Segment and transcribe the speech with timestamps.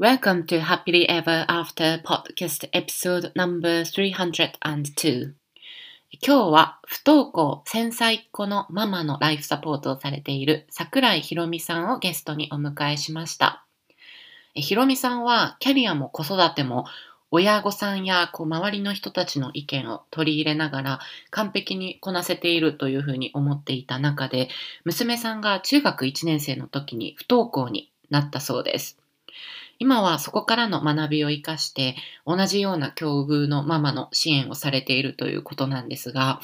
[0.00, 5.32] Welcome to Happily Ever After Podcast Episode number 302
[6.22, 13.66] 今日は不登校繊細っ子のママのライフサポートをされている桜井ひろみさんをゲストにお迎えしました。
[14.54, 16.84] ひろみさんはキャリアも子育ても
[17.32, 24.48] 親御さんやこう周りの人たちの意見を取り入れながら完璧にこなせているというふうに思っていた中で
[24.84, 28.97] 娘さんが中学1年生の時に不登校になったそうです。
[29.78, 31.96] 今はそこからの学びを生かして
[32.26, 36.40] 同じような境遇のママの支援をされているということなんですが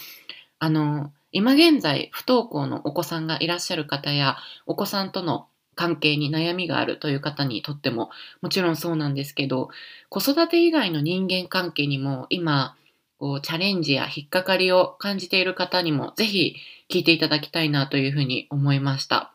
[0.58, 9.70] あの今現在不登校のお子さんがいらっしゃる方やお子さんとの関係に悩みがあるという方にとってももちろんそうなんですけど
[10.08, 12.76] 子育て以外の人間関係にも今
[13.18, 16.56] こうチャレンジや引っかかりを感じている方にもぜひ
[16.88, 19.33] 聞いていただきたいなというふうに思いました。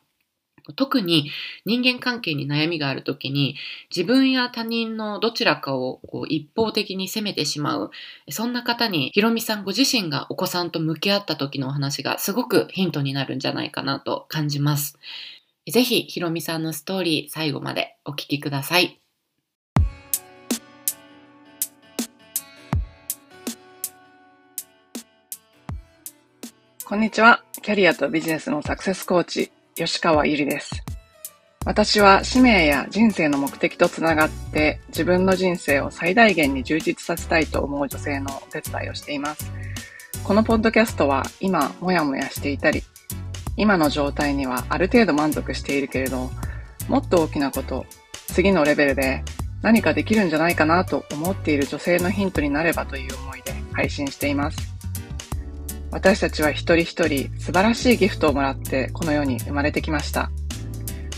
[0.74, 1.32] 特に
[1.66, 3.56] 人間関係に悩みがある時に
[3.96, 7.92] 自分や他人のどちらかをこう一方的に責めてしまう
[8.30, 14.98] そんな方にひろみさんご自身がお子さんと向き合った時のお話がすごくヒントになるんじゃないかなと感じます。
[15.72, 19.00] ぜひ、ひろみさんのストーリー最後までお聞きください。
[26.86, 27.44] こんにちは。
[27.62, 29.52] キャリアとビジネスのサクセスコーチ、
[29.86, 30.84] 吉川ゆりです。
[31.64, 39.52] 私は使命や人生の目的とつながって自分の人生を最大限に充実させたいと思う女性のお手伝いをしています。
[40.26, 42.84] このポッドキャストは今もやもやしていたり
[43.56, 46.30] 今の状態にはある程度満足しているけれど、
[46.90, 47.86] もっと大きなこと、
[48.28, 49.24] 次のレベルで
[49.62, 54.79] 何かできるんじゃないかなと思っている女性のヒントになればという思いで配信しています。
[55.92, 60.30] 私たちは一人一人素晴らしいギフトをもらってこの世に生まれてきました。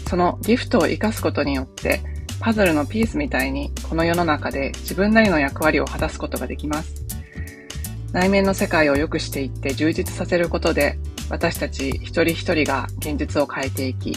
[0.07, 2.01] そのギフトを活かすことによって
[2.39, 6.93] パズルのピースみたいにこの世の中で自分なりの役割を果たすことができます。
[8.11, 10.97] 内面の世界を良くしていって充実させることで
[11.31, 14.13] 私たち一人一人が現実を変えていき、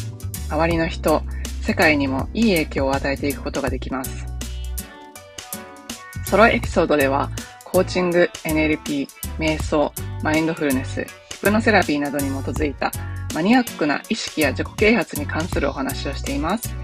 [0.50, 1.22] 周りの人、
[1.62, 4.26] 世界にもいい影響を与えていくことができます。
[6.26, 7.31] ソロエピソードでは、
[7.65, 9.06] コーチング、NLP、
[9.39, 12.91] 瞑想、マインドフルネス、ヒプノセラピーなどに基づいた
[13.34, 16.75] マニアックな意識や自己啓発に関するお話をしています。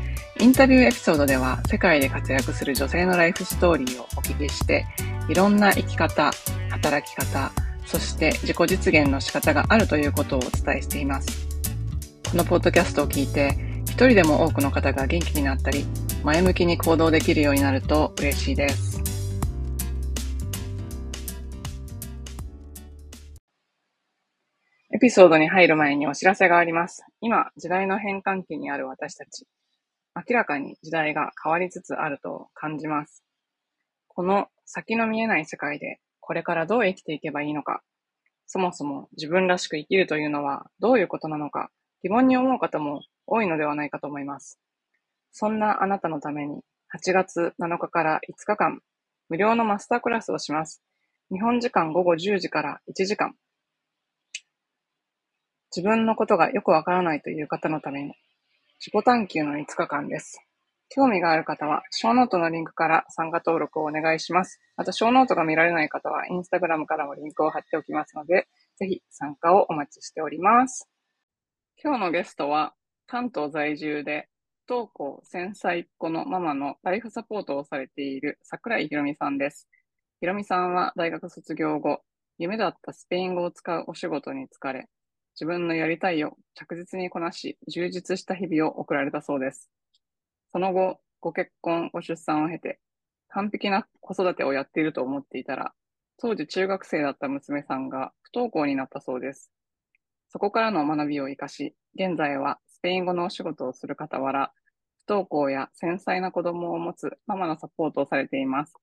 [0.40, 4.86] インタビューエピソードでは世界で活躍する女性のライフストーリーをお聞きして、
[5.28, 6.32] いろんな生き方、
[6.70, 7.52] 働き方、
[7.86, 11.46] そして自己実現の仕方があるということをお伝えしています。
[12.30, 15.84] このポッドキャストを聞いて、一人でも多くの方が元気になったり、
[16.24, 19.19] 前向きに行動できるようになると嬉しいです。
[24.92, 27.04] エピソードに入る前にお知らせがあります。
[27.20, 29.46] 今、時代の変換期にある私たち。
[30.16, 33.22] 明らかに時代が変わりつつあると感じます。
[34.08, 37.82] この先の見えない世界でこれからどう生きていけばいいのか、
[38.48, 41.70] そもそも自分らしく生きるというのはどういうことなのか、
[42.02, 44.58] 疑問に思う方も多いのではないかと思います。
[45.30, 46.62] そんなあなたのために、
[46.92, 48.80] 8月7日から5日間、
[49.28, 50.82] 無料のマスタークラスをします。
[51.30, 53.36] 日本時間午後10時から1時間。
[55.74, 58.14] 自分のことがよくわからないという方のために、
[58.80, 60.40] 自己探求の5日間です。
[60.88, 64.60] 興味がある方は、ショーノートのリンクから参加登録をお願いします。
[64.76, 70.90] また、ショーノートが見られない方は、インスタグラムからもリンクを貼っておきますので、ぜひ参加をお待ちしております。
[71.80, 72.74] 今日のゲストは、
[73.06, 74.28] 関東在住で、
[74.66, 79.68] 不登校繊細っ子のママのライフサポートをされている桜井ひろみさんです。
[80.20, 82.02] ひろみさんは大学卒業後、
[82.38, 84.88] 夢だったスペイン語を使うお仕事に疲れ、
[85.34, 89.70] 自分のやりたいを着実にこなし、充実した日々を送られたそうです。
[90.52, 92.80] その後、ご結婚、ご出産を経て、
[93.28, 95.72] 完璧な子育てをやっていると思っていたら、
[96.18, 99.50] 当時中学生だった娘さんが不登校になったそうです。
[100.28, 104.52] そこからの学びを生かし、現在はスペイン語のお仕事をする傍ら、
[105.06, 108.74] 不登校や繊細な子供を持つママのサポートをされています。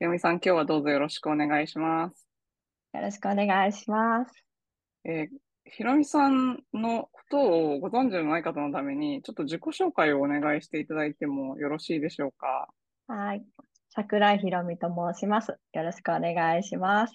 [0.00, 2.28] よみさん、今日はどうぞよろしくお願いします。
[2.92, 4.32] よろしくお願いします。
[5.04, 12.68] えー、ひろみさんのことをご存知のない方のために、ちょっと自己紹介をお願いしていただいてもよろしいでしょうか？
[13.08, 13.44] はい。
[13.90, 15.58] 桜井ひろみと申します。
[15.72, 17.14] よろしくお願いします。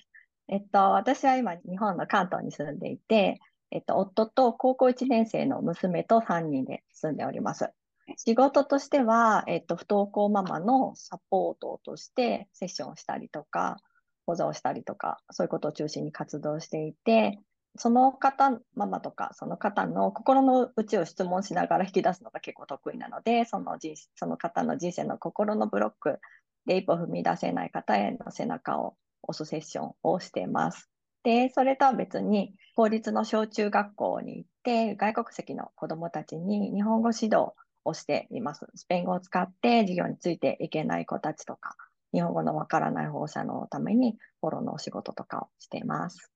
[0.49, 3.39] えっと、私は今、日本の関東に住んでいて、
[3.71, 7.69] えっと、夫と高校1年生の娘と3人で住んでおります。
[8.17, 13.77] 仕事としては、えっと、不登校ママのサポートとしてセッションをしたりとか、
[14.25, 17.39] 講座をしたりとか、そういうことを中心に活動していて、
[17.77, 26.19] その方、ママとか、その方の心の内を質問しながら引き出すのが結構得意なので、その人その方の人生の心のブロック
[26.65, 30.89] で一歩踏み出せない方への背中を押すセッションをしています。
[31.23, 37.53] で、それとは別に、公立の小中学校に行って、外国籍の子どもたちに日本語指導
[37.85, 38.67] をしています。
[38.75, 41.75] スペイン語を使って授業についていけない子たちとか、
[42.13, 46.30] 日本語のわからない保護者のためにフォローのお仕事とかをしています。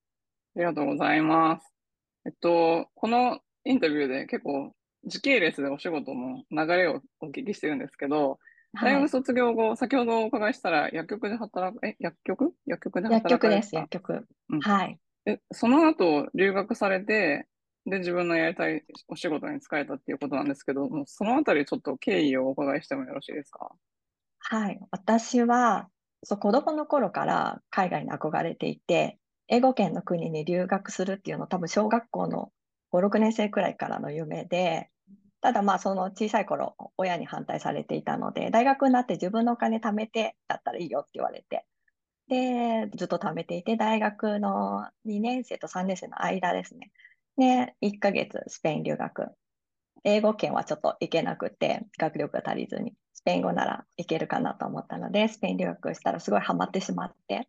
[0.56, 1.70] ありがとうございます。
[2.24, 4.72] えっと、このインタビューで結構
[5.04, 8.38] 時系列でお仕事の流れをお聞きしてるんですけど、
[8.82, 12.54] 大学卒業後、はい、先ほどお伺いしたら薬局で働く、え、薬局？
[12.66, 14.26] 薬局で働く薬局です、薬局。
[14.48, 14.98] うん、はい。
[15.26, 17.46] え、その後留学されて、
[17.84, 23.70] で、自分のやりたいお仕事に使えたっていうことなんですけど、もうそのあたりちょっと経緯をお伺いしてもよろしいですか？
[24.38, 24.80] はい。
[24.90, 25.88] 私は、
[26.24, 32.50] そう、子供の頃から海外に憧れていて、英語圏の国に留学するっていうの多分小学校の
[32.90, 34.90] 5、6年生くらいからの夢で、
[35.40, 41.64] ただまあその小さい頃親に反対されていたので、大学になって自分のお金貯めてだったらいいよって言われて、
[42.28, 46.90] で、ずっと貯めていて、大学の2年生と3年生の間ですね。
[47.36, 49.28] で、1ヶ月スペイン留学。
[50.04, 57.48] 英語圏はちょっと行けなくて、学力が足りずに、スペイン語ならいけるかなと思ったので、スペイン留学したらすごいハマってしまって、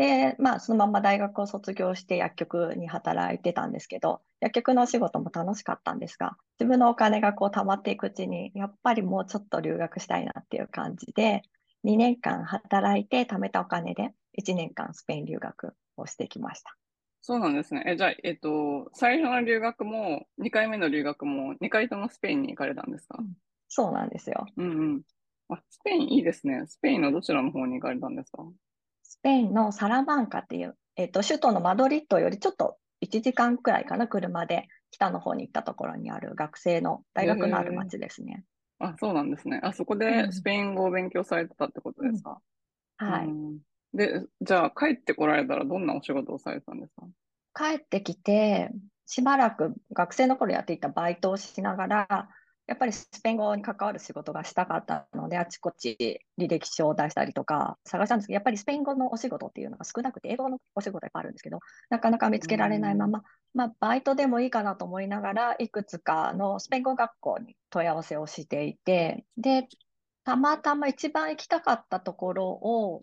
[0.00, 11.42] で、まあ、そのまま大学を卒業して薬局に働いてたんですけど、薬局のお仕事も楽しかったんですが、自分のお金がこう貯まっていくうちに、やっぱりもうちょっと留学したいなっていう感じで、
[11.84, 16.76] 2年間働いて貯めたお金で1年間スペイン留学をしてきました。
[17.22, 17.84] そうなんですね。
[17.86, 23.34] え、じゃあ、えっと、最初の留学も、2回目の留学も、2回ともスペインに行かれたんですか、うん、
[23.68, 24.46] そうなんですよ。
[24.56, 25.02] うんうん。
[25.48, 26.64] あ、スペインいいですね。
[26.66, 28.44] スペインのどちらの方に行かれたんですか？
[28.44, 28.69] ス
[29.22, 38.44] ペインのサラバンカっていう、えっ、と、首都のマドリッドよりちょっと1時間くらいかな、車で北の方に行ったところにある学生の大学のある町ですね。
[38.80, 39.60] えー、あ、そうなんですね。
[39.62, 42.40] あ、そこでスペイン語を勉強されてたってことですか、
[43.00, 43.28] うん、はい、
[43.96, 47.06] で、じゃあ帰ってこられたらどんなお仕事をされてたんですか？
[47.54, 48.70] 帰ってきて、
[49.06, 52.28] しばらく学生の頃やっていたバイトをしながら、
[52.70, 61.58] やっぱりスペイン語に関わる仕事がしたかったので、あちこち履歴書を出したりとか探したんですけど、やっぱりスペイン語のお仕事っていうのが少なくて、英語のお仕事いっぱいあるんですけど、
[61.88, 63.24] なかなか見つけられないまま、
[63.54, 69.66] まあ、バイトでもいいかなと思いながら、いくつかのスペイン語学校に問い合わせをしていて、で、
[70.22, 73.00] たまたま一番行きたかったところを、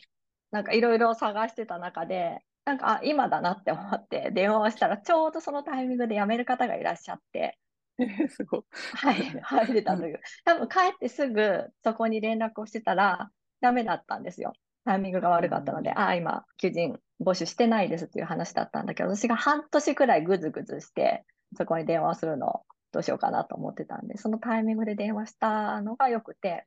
[0.52, 7.67] なんかいろいろ探してた中で、なんか、あ、今だなって思って電話をしたら、ちょうどそのタイミングで辞める方がいらっしゃって、え
[8.29, 8.63] すごい。
[8.94, 10.21] はい、入れたという。
[10.45, 14.53] 多分帰ってすぐそこに連絡をしてたらダメだったんですよ。
[14.85, 21.25] タイミングが悪かったので、ああ、今、求人募集してないですっていう話だったんだけど、私が半年くらいぐずぐずして、
[21.57, 22.63] そこに電話するの
[22.94, 26.65] どうしようかなと思ってたんで、そのタイミングで電話したのが良くて、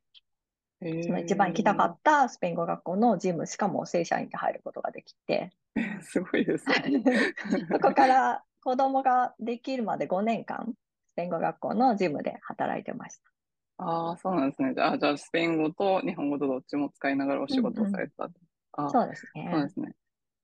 [0.81, 5.51] その一番行きたかったスペイン語学校のジム、しかも正社員で入ることができて。
[6.03, 7.03] すごいですね。
[7.71, 10.75] そこから子供ができるまで5年間、
[11.13, 13.85] スペイン語学校のジムで働いてました。
[13.85, 14.75] ああ、そうなんですね。
[14.75, 18.25] じゃあ、じゃあスペイン語と日本語とどっちも使いながらお仕事をされてた。
[18.25, 18.29] う
[18.83, 19.51] んうん、そうですね。
[19.53, 19.93] そうですね。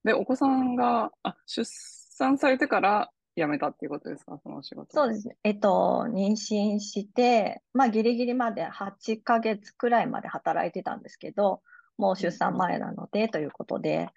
[0.05, 4.39] で、お子さんが、あ、出産されてから辞めたっていうことですか？
[4.43, 4.97] その仕事。
[4.97, 5.37] そうですね。
[5.45, 11.61] えっと、妊娠して、まあ、ギリギリまで8ヶ月くらいまで働いてたんですけど、
[11.99, 14.09] もう出産前なので、ということで、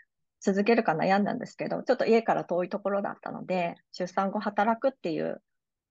[0.41, 5.41] 続けるか悩んだんですけど、ちょっと家から遠いところだったので、出産後働くっていう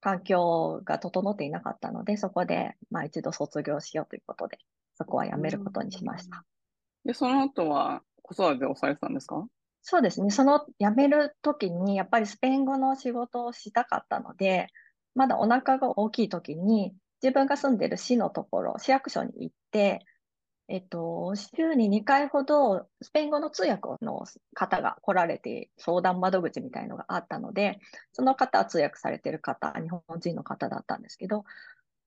[0.00, 4.59] 環境が整っていなかったので、そこで、まあ一度卒業しようということで、
[4.95, 6.45] そこは辞めることにしました。
[7.05, 9.47] で、その後は子育てをされてたんですか？
[9.83, 10.31] そうですね。
[10.31, 14.67] その辞める時に、やっぱりスペイン語の仕事をしたかったので、
[15.14, 20.05] まだお腹が大きい時に、自分が住んでる市のところ、市役所に行って、
[20.68, 27.80] えっと、週に2回ほどスペイン語の通訳の方が来られて相談窓口みたいのがあったので、
[28.12, 31.44] その方は通訳されてる方、日本人の方だったんですけど、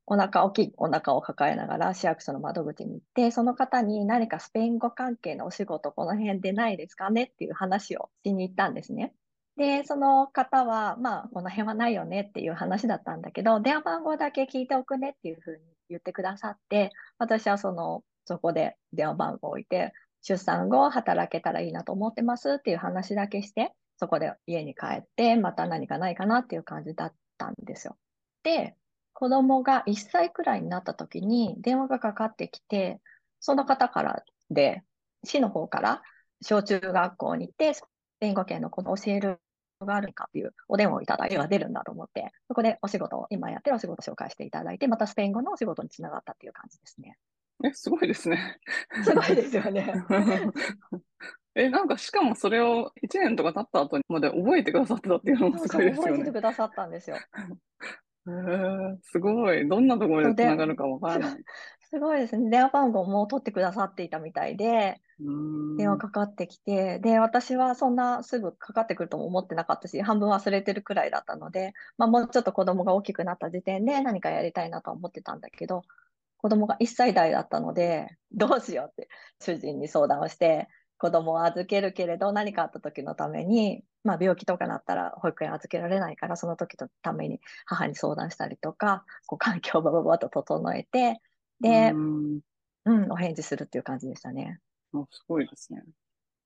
[0.06, 9.14] お腹大きいお腹を抱えながら市役所の窓口に行って、その方に何かスペイン語関係のお仕事この辺でないですかねっていう話をしに行ったんですね。
[9.58, 27.98] で、その方は、まあ、この辺はないよねっていう話だったんだけど、電話番号だけ聞いておくねっていうふうに言ってくださって、私はそのそこで電話番号を置いて、出産後働けたらいいなと思ってますっていう話だけして、そこで家に帰って、また何かないかなっていう感じだったんですよ。
[28.44, 28.78] で、
[29.12, 33.02] 子供が1歳くらいになった時に電話がかかってきて、
[33.42, 34.82] その方からで、
[35.26, 36.02] 市の方から
[36.42, 37.84] 小中学校に行って、ス
[38.22, 39.42] ペイン語圏の子を教える
[39.86, 47.18] があるかっていうお電話をいただいては出るんだと思って、そこでお仕事を、今やってるお仕事を紹介していただいて、またスペイン語のお仕事につながったっていう感じですね。
[47.64, 48.60] え、すごいですね。
[49.04, 49.94] すごいですよね。
[51.56, 56.32] え、なんかしかもそれを1年とか経った後まで覚えてくださってたっていうのもすごいですよね覚えてて。
[56.32, 57.18] くださったんですよ。
[58.28, 59.68] へーすごい。
[59.68, 61.44] どんなところでつながるかわからない。
[61.92, 62.50] すごいですね。
[62.50, 65.02] 電話番号も取ってくださっていたみたいで、
[65.78, 75.84] 電話かかってきて、で、私はそんなすぐかかってくるとも思ってなかったし、半分忘れてるくらいだったので、まあもうちょっと子供が大きくなった時点で何かやりたいなとは思ってたんだけど、
[76.42, 80.68] 子供が1歳代だったので、どうしようって主人に相談をして、
[80.98, 91.20] 子供を預けるけれど何かあった時のために、まあ病気とかなったら保育園預けられないから、その時のために母に相談したりとか、こう環境をバババッと整えて、
[91.60, 92.42] でうー、ん
[92.86, 94.60] うん、お返事するっていう感じでしたね。
[94.94, 95.84] あすごいですね。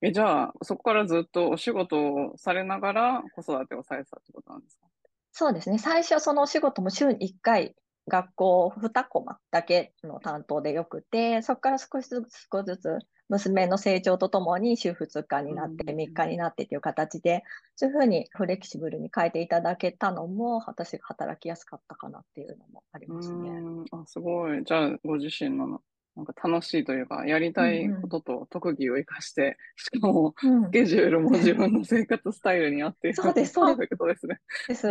[0.01, 4.87] え、じゃあ、そこからずっとお仕事をされながら子育てをされてたってことなんですか？
[5.31, 5.77] そうですね。
[5.79, 7.75] 最初そのお仕事も週に1回
[8.07, 17.43] 学校2コマだけの担当でよくて、そこから少しずつ少しずつ娘の成長とともに週2日になってうん3日になってっていう形で、
[17.75, 23.65] そういうふうにフレキシブルに変えていただけたのも私が働きやすかったかなっていうのもありうますね。
[23.91, 24.63] あ、すごい。
[24.63, 25.81] じゃあ、ご自身の
[26.15, 30.63] なんか楽しいというか、やりたいことと特技を生かして、 しかも、うん。
[30.65, 33.75] スケジュールも自分の生活スタイルに合っているそうですそうです。
[33.75, 34.39] パーフェクトですね。
[34.67, 34.83] です。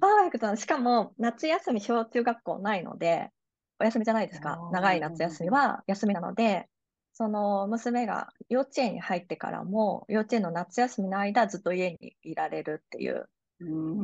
[0.00, 3.30] パーフェクトなしかも夏休み小中学校ないので、
[3.78, 4.58] お休みじゃないですか。
[4.72, 6.68] 長い夏休みは休みなので、
[7.12, 13.28] その娘が幼稚園に入ってからも、幼稚園の夏休みの間ずっと家にいられるっていう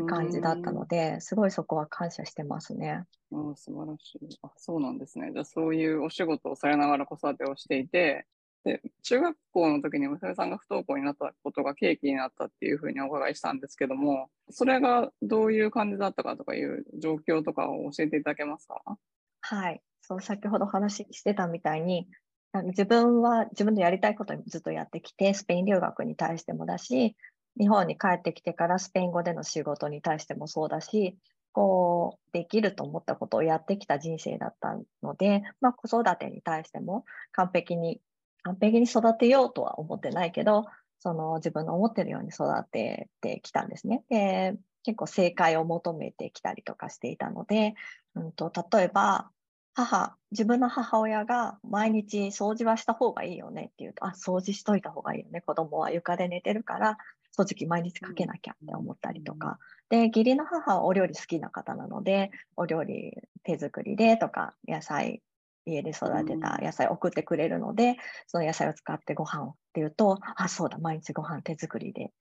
[0.07, 3.05] 感じだったので、すごいそこは感謝してますね。
[3.31, 4.39] うん、素晴らしい。
[4.43, 5.33] あ、そうなんですね。
[5.33, 8.27] じゃあ、そういうお仕事をされながら子育てをしていて、
[8.65, 18.99] で、中学校の時に娘さんが不登校になったことが契機になったっていうふうにお伺いしたんですけども、それがどういう感じだったかとかいう状況とかを教えていただけますか？
[19.41, 19.83] はい。
[20.03, 22.09] そう、先ほど話してたみたいに、
[22.53, 27.17] あの自分は自分でやりたいことにずっとやってきて、スペイン留学に対してもだし、
[27.59, 31.17] 日本に帰ってきてからスペイン語での仕事に対してもそうだし、
[31.53, 38.01] こう、できると思ったことをやってきた人生だったので、まあ子育てに対しても完璧に、
[38.43, 40.67] 完璧に育てようとは思ってないけど、
[40.99, 44.05] その自分の思ってるように育ててきたんですね。
[44.11, 47.75] で、結構正解を求めてきたりとかしていたので、
[48.15, 49.31] うんと、例えば、
[49.75, 55.43] 母、自分の母親が毎日掃除はした方がいいよねって言うと、あ、掃除しといた方がいいよね。
[55.43, 56.99] 子供は床で寝てるから、
[57.38, 59.59] 掃除機毎日かけなきゃって思ったりとか。
[59.88, 63.12] で、義理の母はお料理好きな方なので、お料理
[63.43, 65.23] 手作りでとか、野菜、
[65.64, 72.12] 家で育てた野菜送ってくれるので、その野菜を使ってご飯をっていうと、あ、そうだ、毎日ご飯手作りで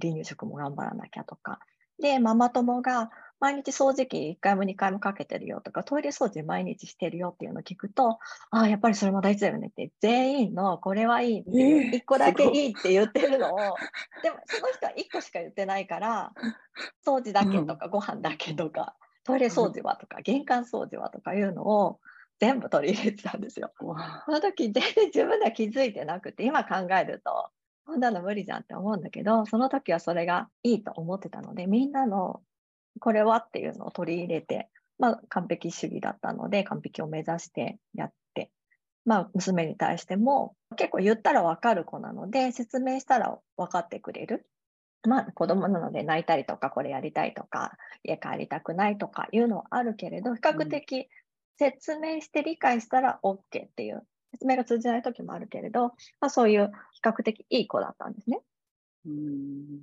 [0.00, 1.60] 離乳食も頑張らなきゃとか。
[2.00, 3.10] で、ママ友が
[3.40, 8.18] 毎日掃除機1回も2回もかけてるよとか、トイレ掃除毎日してるよっていうのを聞くと、
[8.50, 12.70] ああ、やっぱりそれも大事だよねって、全員のこれはいいっていう、ええ1個だけい。
[12.70, 13.82] いって言ってるのを、
[14.22, 16.32] でもその人は1個しか言ってないから、
[17.06, 22.00] 掃除だけとかご飯だけとか、トイレ掃除はとか、玄関掃除はとかいうのを
[22.40, 23.72] 全部取り入れてたんですよ。
[23.80, 27.50] わその時全然自分では気づいてなくて、今考えると、
[27.86, 32.40] こんなの無理じゃんって思うんだけど、その時はそれがいいと思ってたので、みんなの
[33.00, 38.50] これはっていうのを取り入れて、まあ完璧主義だったので、完璧を目指してやって、
[39.04, 44.46] まあ娘に対しても結構言ったらわかる子なので、説明したら分かってくれる。
[45.06, 51.08] まあ子供なので泣いたりとか、これやりたいとか、家帰りたくないとかいうのはあるけれど、比較的
[51.58, 54.02] 説明して理解したら OK っていう、
[54.34, 55.88] 説明が通じない時もあるけれど、
[56.20, 58.40] まあそういう比較的いい子だったんですね。
[59.06, 59.78] うーん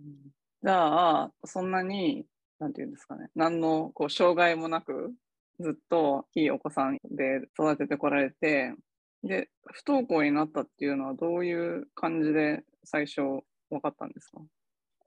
[0.64, 2.26] じゃあ、そんなに、
[2.60, 5.14] なんていうんですかね、何のこう障害もなく、
[5.60, 8.76] ずっといいお子さんで育ててこられて、
[9.24, 13.22] で、不登校になったっていうのはどういう感じで最初
[13.70, 14.42] 分かったんですか？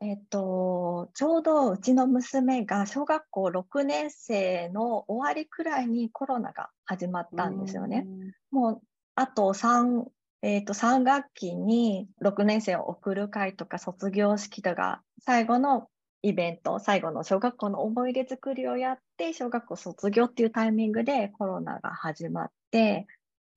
[0.00, 8.06] えっと、ちょうどうちの娘が小学校6年生の終わりくらいにコロナが始まったんですよね。。
[8.50, 8.82] もう、
[9.16, 10.04] あと3、
[10.42, 15.88] えっと、3学期に6年生を送る会とか卒業式とか、最後の
[16.22, 23.06] イベント、最後の小学校の思い出作りをやって、小学校卒業っていうタイミングでコロナが始まって、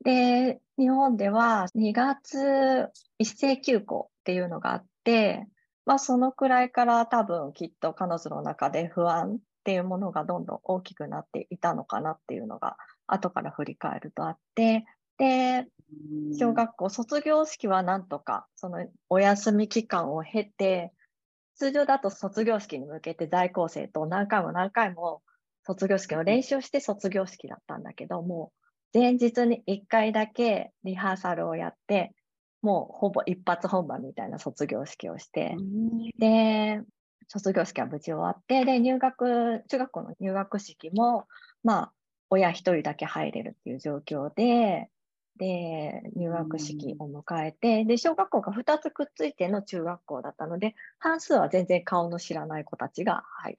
[0.04, 5.48] で、日本では2月一斉休校っていうのがあって、
[5.86, 14.86] まあそのくらいから多分きっと彼女の中で不安っていうものがどんどん大きくなっていたのかなっていうのが後から振り返るとあって、
[15.18, 15.68] で、
[16.38, 20.92] 小学校卒業式はなんとかそのお休み期間を経て、
[21.56, 25.22] 通常だと卒業式に向けて在校生と何回も何回も
[25.64, 28.52] 卒業式の練習をして卒業式だったんだけども、
[28.94, 32.14] 前日に1回だけリハーサルをやって、
[32.62, 35.56] もうほぼ一発本番みたいな卒業式をして、
[36.20, 36.82] で、
[37.28, 41.28] 卒業式は無事終わって、で、入学、中学校の入学式も、
[41.64, 41.92] まあ、
[42.30, 44.90] 親一人だけ入れるっていう状況で、
[45.38, 53.58] で、入学式を迎えて、で、小学校が2つくっついての中学校だったので、半数は全然顔の知らない子たちが入る。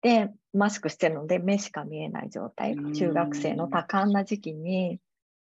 [0.00, 2.76] で、マスクしてるので目しか見えない状態。
[2.94, 5.00] 中学生の多感な時期に、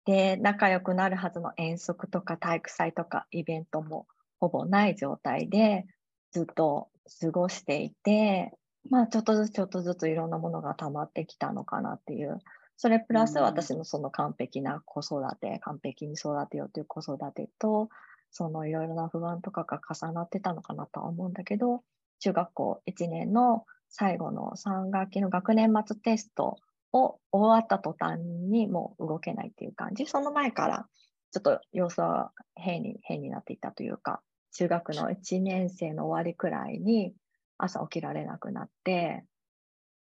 [0.05, 4.07] で、仲良くなるはずの遠足とか体育祭とかイベントも
[4.39, 5.87] ほぼない状態で
[6.31, 6.89] ずっと
[7.21, 8.53] 過ごしていて、
[8.89, 12.39] まあちょっとずつちょっとずついろんなものが溜まってきたのかなっていう。
[12.77, 17.89] それプラス私のその完璧な子育て、完璧に育てようという子育てと、
[18.31, 21.83] そのいろいろな不安とかが重なってたのかなとは思うんだけど、
[22.21, 26.57] 中学校1年の最後の3学期の学年末テスト
[26.93, 30.07] を終わった途端にもう動けないっていう感じ。
[30.07, 30.87] その前から
[31.33, 34.21] ちょっと様子は変に変になっていたというか、
[34.53, 37.15] 中学の1年生の終わりくらいに
[37.59, 39.25] 朝起きられなくなって、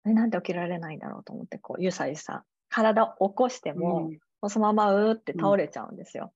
[0.06, 4.10] えなんで起きられないんだろうと思って、こう、ゆさゆさ、体を起こしても、
[4.42, 6.32] うん、そのままうーって倒れちゃうんですよ。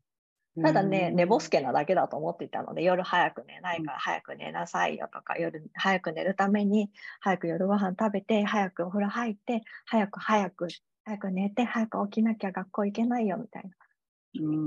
[0.62, 6.90] ただね、寝ぼすけなだけだと思っていたので、夜早く寝ないから早く寝なさいよとか、夜早く寝るために、
[7.20, 10.68] 早く夜ご飯食べて、早くお風呂入って、早く早く、
[11.04, 13.70] 早く寝て、早く起きなきゃ学校行けないよみたいな。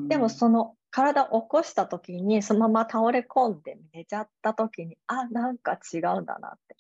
[0.10, 6.76] でもその体起こした時に、そのまま倒れ込んで寝ちゃった時に、あ、なんか違うんだなって。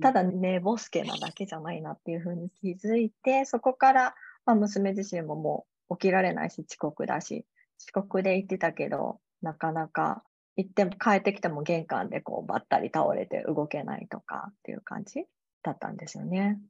[0.00, 4.14] ただ寝ぼすけなだけじゃないなっていうふうに気づいて、そこから、
[4.46, 7.46] まあ、娘自身ももう起きられないし遅刻だし、
[7.80, 10.24] 遅刻で行ってたけど、なかなか
[10.56, 15.24] 行っても帰ってきても玄関でこうばったり倒れて動けないとかっていう感じ
[15.62, 16.60] だったんですよね。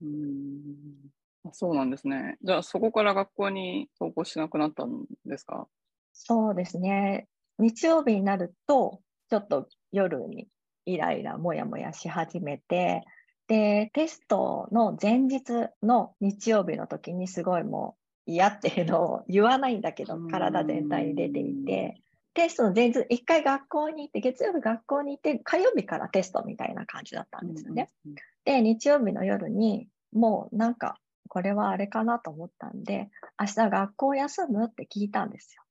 [0.00, 1.10] うん
[1.52, 2.36] そうなんですね。
[2.42, 5.66] じゃあそこから学校に登校しなくなったんですか？
[6.12, 7.28] そうですね。
[7.58, 9.00] 日曜日になると、
[9.30, 10.48] ちょっと夜に
[10.84, 13.04] イライラ、もやもやし始めて、
[13.48, 21.96] で、テストの前日の日曜日の時にすごいも嫌っていうのを言わないんだけど、体全体に出ていて、
[22.34, 27.88] テストの前日、一回学校に行って、月曜日学校に行って、火曜日からテストみたいな感じだったんですよね。
[28.44, 35.62] で、日曜日の夜に、もうなんか、これはあれかなと思ったんで、明日学校休むって聞いたんですよ。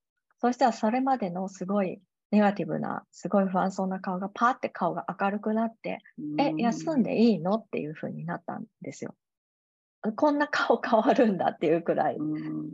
[0.41, 5.99] そしたらそれまでのすごいネガティブな、すごい不安そうな顔がパーって顔が明るくなって、
[6.37, 7.55] え、休んでいいの？
[7.55, 9.15] っていう風になったんですよ。
[10.15, 12.17] こんな顔変わるんだっていうくらい、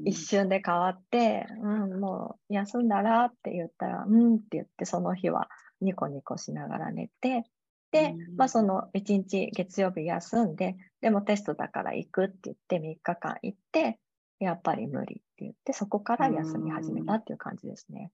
[0.05, 5.49] 一瞬で変わって、うん、もう休んだらって言ったら、うんって言って、その日は
[5.81, 7.43] ニコニコしながら寝て、
[7.91, 13.99] で、まあその1日月曜日休んで、でもテストだから行くって言って3日間行って、
[14.39, 18.11] やっぱり無理って言って、そこから休み始めたっていう感じですね。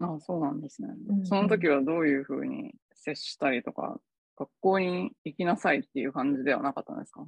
[0.00, 0.88] ああそうなんですね。
[1.24, 4.00] その時はどういうふうに接したりとか、
[4.36, 7.26] 学校に行きなさいっていう感じではなかったんですか？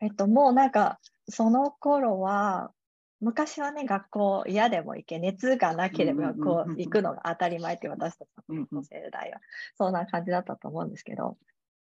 [0.00, 2.72] えっと、もうなんか、その頃は、
[3.20, 8.28] 昔はね、学校嫌でも行け、熱がなければ学校行くのが当たり前って私たち
[8.72, 9.40] の世代は、
[9.76, 11.36] そんな感じだったと思うんですけど、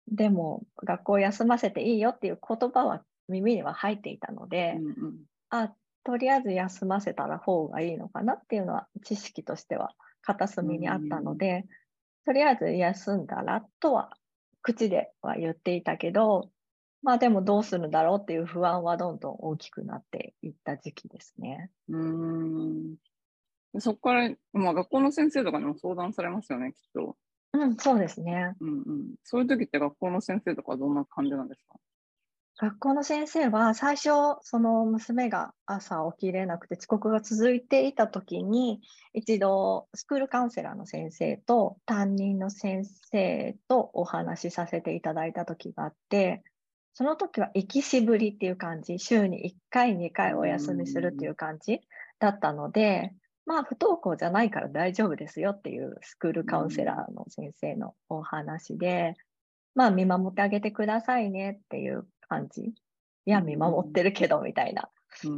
[0.08, 5.18] でも、学校休ませていいよっていう言葉は耳には入っていたので、うんうん、
[5.50, 5.74] あ、
[6.06, 11.66] とりあえず休ませたら方がいいのかなっていうのは知識としては片隅にあったので、
[12.26, 14.12] とりあえず休んだらとは
[14.62, 16.52] 口では言っていたけど、
[17.04, 21.72] まあでもどうするんだろうっていう不安はどんどん大きくなっていった時期ですね。
[21.90, 22.98] うん。
[23.80, 27.18] そこから、まあ学校の先生とかにも相談されますよね、きっと。
[27.54, 28.56] うん、そうですね。
[28.62, 29.16] うんうん。
[29.24, 31.80] そういう時って学校の先生とかどんな感じなんですか？
[32.58, 34.10] 学校の先生は最初、
[34.42, 38.80] その娘が朝起きれなくて遅刻が続いていた時に、
[39.14, 46.44] 一度スクールカウンセラーの先生と担任の先生とお話しさせていただいた時があって、
[46.94, 51.82] その時は行きしぶりっていう感じ、週に1回、2回お休みするっていう感じ
[52.20, 53.12] だったので、
[53.46, 59.16] まあ不登校じゃないから大丈夫ですよっていうスクールカウンセラーの先生のお話で、
[59.76, 62.62] まあ見守ってあげてくださいねっていう感じ？
[62.62, 62.74] い
[63.26, 64.90] や、見守ってるけどみたいな。
[65.24, 65.30] う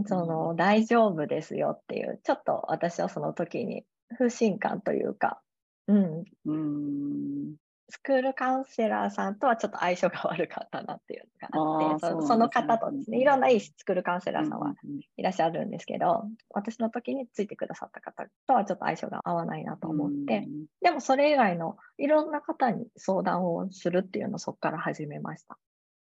[0.00, 3.84] ん、その大丈夫ですよっていう、ちょっと私はその時に
[4.16, 5.40] 不信感というか、
[5.88, 6.24] うん。
[6.44, 7.56] うん
[7.88, 14.74] スクールカウンセラーさんとはちょっと相性が悪かったなっていうのがあって、そその方とですね、いろんないいスクールカウンセラーさんは
[15.16, 20.48] いらっしゃるんですけど、私の時についてくださった方とはちょっと相性が合わないなと思って、
[20.82, 25.56] でもそれ以外のいろんな方に相談をするっていうのをそこから始めました。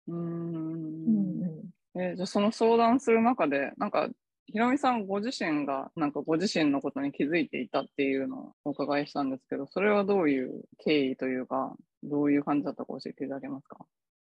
[0.07, 1.99] うんうん。
[1.99, 4.09] えー、じゃあその相談する中で、なんか
[4.45, 13.85] ひろみさんご自身がなんかご自身のことに気づいていたっていうのをお伺いしたんですけど、それはどういう経緯というか、どういう感じだったか教えていただけますか？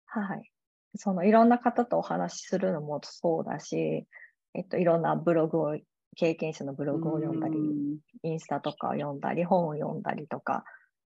[0.07, 0.51] はい。
[0.97, 4.07] そのいろんな方とお話しするのもそうだし、
[4.55, 5.79] えっと、いろんなブログを、
[6.17, 7.57] 経験者のブログを読んだり、
[8.23, 10.65] インスタとかを読んだり、本を読んだりとか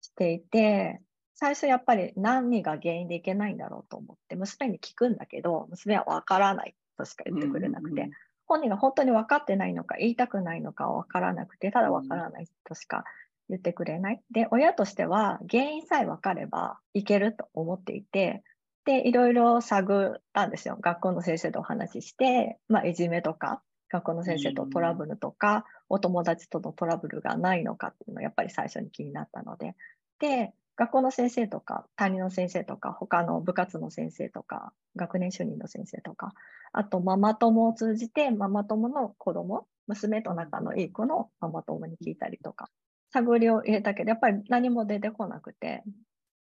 [0.01, 1.03] していて、
[1.35, 8.09] 最初やっぱり何が原因でいけないんだろうと思って、娘に聞くんだけど、娘はわからないとしか言ってくれなくて、
[8.47, 13.05] 本人が本当に分かってないのか、言いたくないのか分からなくて、ただ分からないとしか
[13.49, 14.23] 言ってくれない。
[14.31, 18.43] で、親としては原因さえ分かればいけると思っていて、
[18.85, 20.79] で、いろいろ探ったんですよ。
[20.81, 29.75] 学校の先生とお話しして、まあ、いじめとか、学校の先生とトラブルとか、お友達とのトラブルがないのかっていうのがやっぱり最初に気になったので。
[30.21, 36.35] で、学校の先生とか、担任の先生とか、他の部活の先生とか、学年主任の先生とか、
[36.73, 42.69] あとママ友を通じて、ママ友の子供、娘と仲のいい子のママ友に聞いたりとか、
[43.11, 45.83] 探りを入れたけど、やっぱり何も出てこなくて、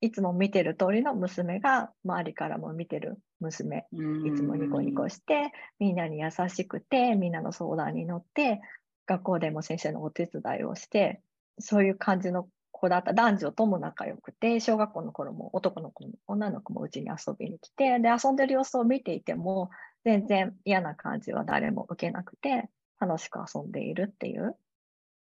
[0.01, 8.61] いつも見てる通りの娘が周りからも見てる娘、いつもニコニコして、みんなに優しくて、みんなの相談に乗って、
[9.07, 11.21] 学校でも先生のお手伝いをして、
[11.57, 12.47] そういう感じの
[12.79, 19.69] 子だった男女とも仲良くて、小学校の頃も男の子も女の子もうちに遊びに来て、で、遊んでる様子を見ていても、
[20.05, 24.55] 全然嫌な感じは誰も受けなくて、楽しく遊んでいるっていう、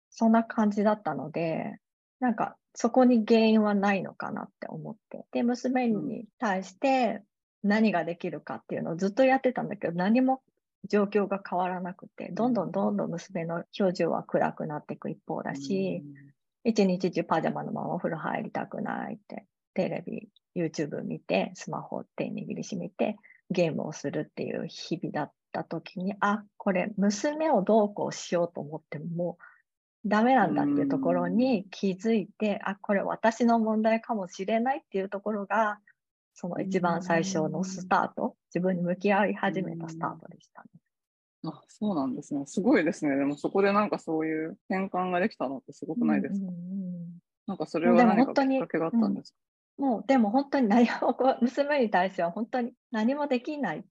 [0.09, 1.79] そんな感じだったので、
[2.19, 5.25] なんかそこに原因はないのかなって思って。
[5.31, 7.21] で、娘に対して
[7.63, 10.41] 何ができるかっていうのをずっとやってたんだけど、何も
[10.89, 16.03] 状況が変わらなくて、どんどんどんどん娘の表情は暗くなっていく一方だし、
[16.63, 23.17] 一日中パジャマのままお風呂入りたくないって、テレビ、YouTube 見て、スマホを手握りしめて、
[23.49, 29.37] ゲームをするっていう日々だった時に、あ、これ娘をどうこうしようと思っても、
[30.05, 35.79] ダメなんだっていうところに気づいて、あ、これ私の問題かもしれないっていうところが、
[36.33, 40.67] その一番最初のスタート、自分に向き合い始めたスタートでしたね。
[41.45, 42.43] あ、そうなんですね。
[42.45, 43.15] すごいですね。
[43.15, 49.37] でもそこでなんかそういう転換ができたのってすごくないですか、うんうんうん、なんかそれは何かきっかけがあったんですか、
[49.79, 53.83] うん、もう、でも本当に何も、娘に対しては本当に何もできない。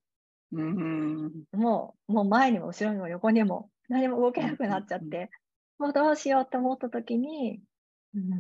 [0.52, 5.30] うん、もう、もう前にも後ろにも横にも何も動けなくなっちゃって、
[5.78, 7.60] もうどうしようって思った時に、
[8.14, 8.30] うん、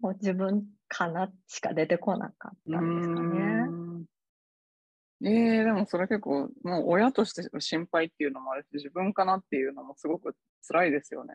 [0.00, 3.81] もう自分かなしか出てこなかったんですかね。
[5.24, 10.34] ええー、でもそれ結構、もう親として心配っていうのもあるし、自分かなっていうのもすごく
[10.66, 11.34] 辛いですよね。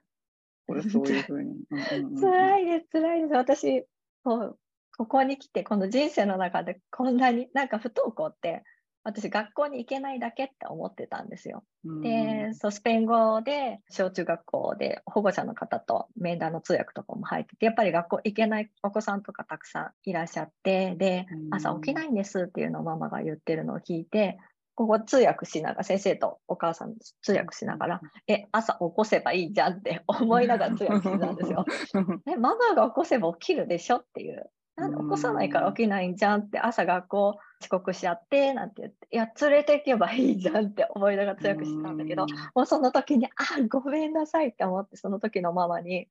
[0.68, 1.56] これそういうふうに。
[2.20, 3.34] 辛いです、辛いです。
[3.34, 3.86] 私、
[4.24, 4.58] こ
[5.06, 8.64] こに来て、この人生の中でこんなに、なんか不登校って、
[9.08, 11.64] 私学校に行けないだけって思ってたんですよ。
[12.04, 24.38] で、そう、スペイン語で小中学校で保護者の方と面談の通訳とかも入ってて、やっぱり学校行けないお子さんとかたくさんいらっしゃって、で、朝起きないんですっていうのをママが言ってるのを聞いて、
[24.76, 31.66] ここ通訳しながら、先生とお母さん通訳しながら、え、朝起こせばいいじゃんって思いながら通訳してたんですよ。
[32.28, 34.52] え、ママが起こせば起きるでしょっていう。
[34.78, 43.32] なんで起こさないから起きないんじゃんって朝学校遅刻しちゃってなんて言って、いや、連れて行けばいいじゃんって思いながら強くしてたんだけど、もうその時に、あ、
[43.68, 46.08] ごめんなさいって思って、その時のママに、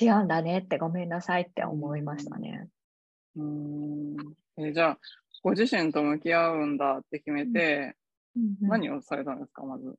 [0.00, 2.68] 違うんだねってごめんなさいって思いましたね。
[3.34, 4.16] うん。
[4.58, 4.98] えじゃあ、
[5.42, 7.96] ご自身と向き合うんだって決めて、
[8.36, 9.96] うんうん、何をされたんですか、まず？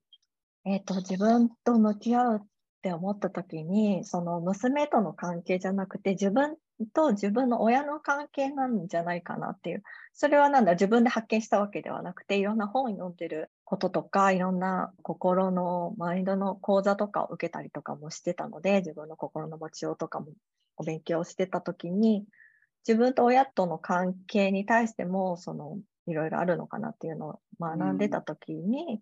[0.65, 2.41] えっ、と、自分と向き合うっ
[2.83, 6.57] て思った時に、その娘との関係じゃなくて、自分
[6.93, 9.83] と自分の親の関係なんじゃないかなっていう。
[10.13, 20.27] それはなんだ、自分で発見したわけではなくて、いろんな本を読んでることとか、いろんな心のマインドの講座とかを受けたりとかもしてたので、自分の心の持ちようとかも
[20.75, 22.25] お勉強してた時に、
[22.87, 28.99] 自分と親との関係に対しても、その、いろいろあるのかなっていうのを学んでた時に、うん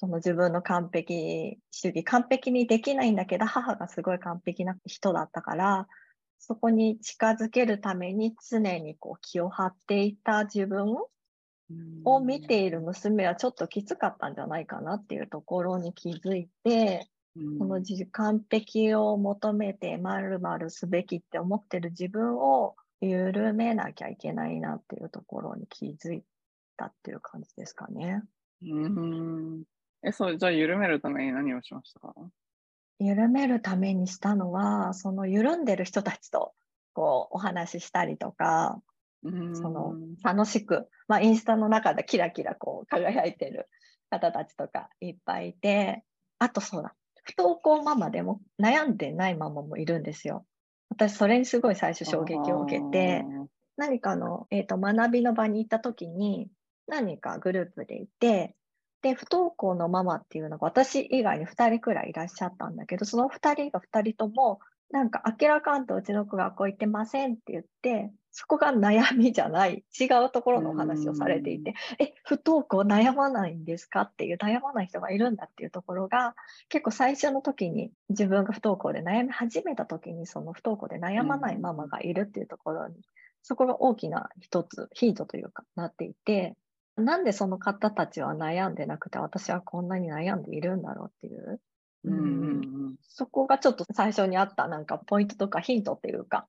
[0.00, 5.88] その自分の完璧主義、完璧にできないんだけど、母がすごい完璧な人だったから、
[6.38, 10.96] そこに近づけるために常にこう気を張っていた自分
[12.04, 17.08] を見ている娘はちょっときつかったんじゃないかなっていうところに気づいて、
[17.58, 26.24] この完璧を求めてまるまるすべきって思ってる自分を緩めなきゃいけないなっていうところに気づい
[26.76, 28.22] たっていう感じですかね。
[28.62, 29.64] うん。
[30.02, 32.00] え、そう、じゃあ緩めるために何をしました？
[32.00, 32.14] か
[32.98, 36.52] 緩めるためにしたのは、その緩んでる人たちと
[36.94, 38.80] こうお話ししたりとか、
[39.22, 39.56] うん。
[39.56, 43.68] その楽しく、まあ、インスタの中でキラキラこう輝いてる
[44.10, 46.04] 方たちとかいっぱいいて、
[46.38, 50.44] あとそうだ、不登校ママでも悩んでないママもいるんですよ。
[50.90, 53.24] 私それにすごい最初衝撃を受けて、
[53.76, 56.48] 何かの、えー、と学びの場に行った時に
[56.86, 58.54] 何かグループでいて、
[59.02, 74.02] で、不登校のママっていうのが私以外に2人くらいいらっしゃったんだけど、その2人が2人とも、なんか明らかんとうちの子学校行ってませんって言って、そこが悩みじゃない、違うところのお話をされていて、え、不登校悩まないんですか？
[74.02, 76.34] っていう、悩まない人がいるんだっていうところが、
[76.68, 82.94] 結構最初の時に自分が不登校で悩み始めた時に、その不登校で悩まないママがいるっていうところに、
[83.42, 86.56] そこが大きな一つ、ヒントというか、なっていて、
[86.98, 91.60] なんでその方たちは悩んでなくて、私はこんなに悩んでいるんだろうっていう。
[92.04, 92.96] うん。
[93.02, 96.46] そこがちょっと最初にあったなんかポイントとかヒントっていうか、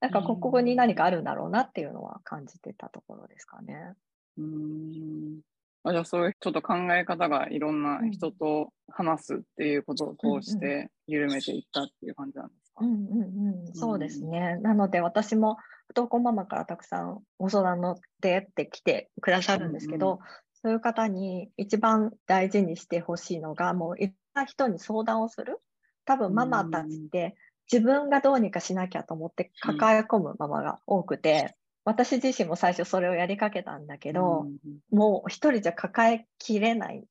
[0.00, 3.94] なんかここに何かあるんだろうなっていうのは感じてたところですかね。
[4.38, 5.40] うん
[5.82, 14.56] あじゃあそういうちょっと考え方がいろんな人と話すっていうことを通して緩めていったっていう感じなんですか、うんうんうん、そうですね。
[14.62, 15.56] なので私も
[15.88, 20.18] 不登校ママからたくさんご相談乗ってって来てくださるんですけど、うん
[20.62, 25.58] そういう方に一番大事にしてほしいのが、もういろんな人に相談をする。
[26.04, 27.36] 多分ママたちって
[27.70, 34.48] 自分がどうにかしなきゃと思って抱え込むママが多くて、私自身も最初それをやりかけたんだけど、
[34.90, 37.04] もう一人じゃ抱えきれない。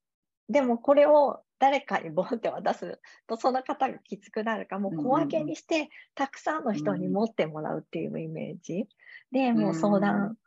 [0.49, 8.87] でもこれを誰かにボンって渡すとその方がきつくなるからもう小分けにしてたくさんの人に持ってもらうっていうイメージ。
[9.31, 10.37] でもう相談。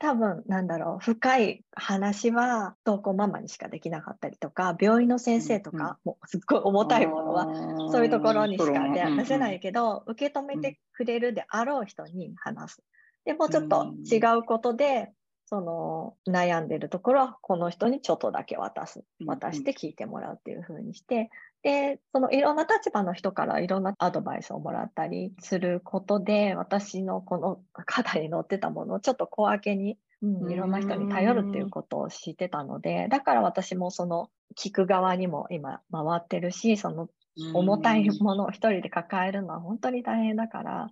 [0.00, 7.48] 多分なんだろう深い話は登校ママにしかできなかったりとか病院の先生とかもうすっごい重たいものは
[7.90, 8.78] そういうところにしか
[9.16, 12.82] 出せないけど受け止めてくれるであろう人に話す。
[13.24, 15.10] でもうちょっと違うことで
[15.48, 19.02] その悩んでるところはこの人にちょっとだけ渡す。
[19.24, 21.30] 渡して聞いてもらうっていう風にして、
[21.62, 37.08] で、そのいろんな立場の人からいろんなアドバイスをもらったりすることで、私のこの肩に乗ってたものをちょっと小分けに、うん、いろんな人に頼るっていうことを知ってたので、だから私もその聞く側にも今回ってるし、その
[37.54, 40.88] 重たいものを一人で抱えるのは本当に大変だから、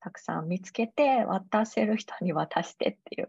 [0.00, 3.28] たくさん見つけて渡せる人に渡してっていう。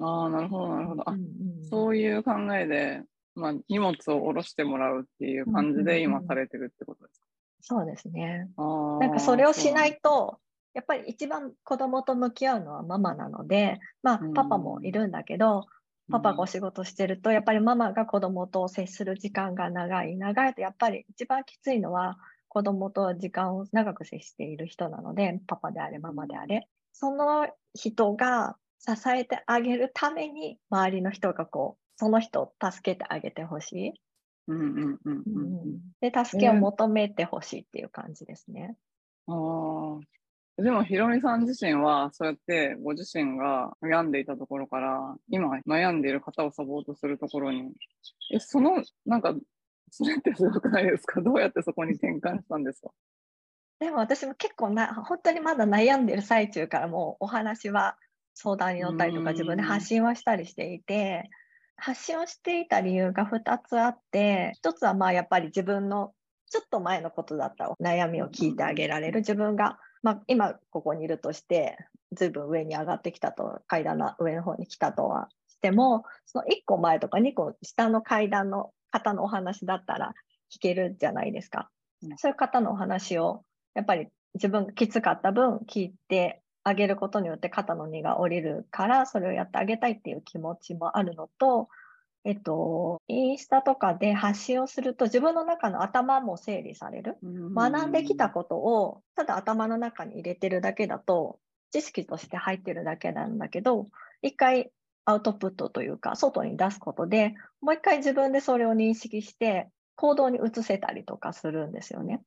[0.00, 1.08] ああ、なるほど、なるほど。
[1.08, 1.18] あ、
[1.60, 3.02] そういう考えで、
[3.34, 7.26] まあ、荷物を下ろしてもらうっていう感じで今されてるってことですか、
[7.60, 8.50] そうですね。
[8.56, 8.62] あ
[8.98, 10.40] なんかそれをしないと、
[10.74, 15.66] やっぱり一番子供と向き合うのはママなので、まあ、パパもいるんだけど、
[16.10, 20.16] パパがお仕事してると、やっぱりママが子供と接する時間が長い。
[20.16, 26.68] 長いとやっぱり一番きついのは、子供と時間を長く接している人なので、パパであれ、ママであれ。
[26.92, 33.92] その人が支えてあげるために、周りの人がこう、その人を助けてあげてほしい。
[34.46, 38.76] うんうんうんうん、で、助けを求めてほしいっていう感じですね。
[39.28, 40.62] えー、ああ。
[40.62, 47.72] でも、ひろみさん自身は、そうやってご自身が悩んでいたところから、今悩んでいる方をサポートするところに、
[48.32, 49.34] え、その、なんか、
[49.90, 51.20] それってすごくないですか？
[51.20, 52.90] どうやってそこに転換したんですか？
[53.78, 57.96] でも私も結構な、本当にまだ悩んでる最中からもうお話は
[58.34, 61.30] 相談に乗ったりとか自分で発信はしたりしていて、
[61.76, 66.12] 発信をしていた理由が2つあって、1つはまあやっぱり自分の
[66.50, 69.20] ちょっと前のことだった悩みを聞いてあげられる。
[69.20, 71.76] 自分が、まあ、今ここにいるとして、
[72.12, 80.14] ずいぶん上に上がってきたと、階段の上の方に来たとはしても、その1個前とか2個下の階段の方のお話だったら
[80.54, 81.70] 聞けるじゃないですか。
[82.18, 83.44] そういう方のお話を
[83.74, 91.68] やっぱり自分がきつかった分聞いてあげることによって肩の荷が下りるからそれをやってあげたいっていう気持ちもあるのと、
[92.24, 97.18] えっと、インスタとかで発信をすると自分の中の頭も整理される。
[97.22, 101.38] 学んできたことをただ頭の中に入れてるだけだと
[101.70, 103.88] 知識として入ってるだけなんだけど、
[104.22, 104.70] 一回
[105.04, 112.22] アウトプットというか外に出すことでもう一回自分でそれを認識して行動に移せたりとかするんですよね。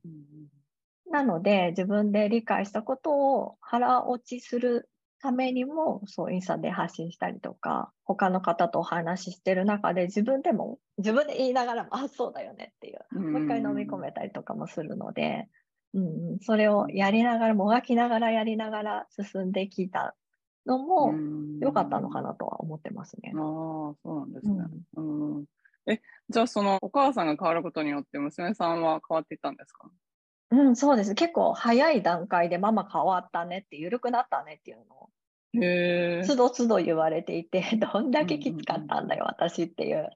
[1.17, 15.49] なので、自分で理解したことを腹落ちするためにも、そう、インスタで発信したりとか、他の方とお話ししてる中で、自分でも、自分で言いながらも、あ、そうだよねっていう、もう一回飲み込めたりとかもするので、
[15.93, 20.15] うん、それをやりながら、もがきながらやりながら進んできた
[20.67, 23.41] のもうん良かったのかなとは思ってますねああ、。
[23.41, 24.57] そうなんですね。
[24.97, 25.45] うんうん。
[25.87, 29.89] え、じゃあそのお母さんが変わることによって娘さんは変わっていったんですか？
[30.51, 31.13] うん、そうです。
[31.15, 35.09] 結構早い段階でママ変わったねって、緩くなったねっていうのを。
[36.25, 40.09] つどつど言われていて、 どんだけきつかったんだよ、私ってい う。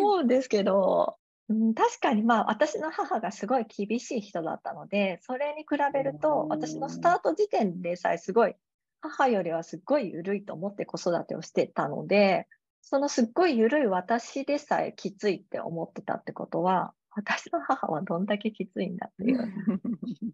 [0.00, 1.16] 思うんですけど、
[1.48, 8.54] うん、確かにまあ私の母がすごい厳しい人だったので、それに比べるとうん私のスタート時点でさえすごい
[9.00, 12.46] 母よりはすっごい緩いと思って子育てをしてたので、
[12.82, 19.38] そのすっごい緩い私でさえきついって思ってたってことは、私の母はどんだけきついんだっていう。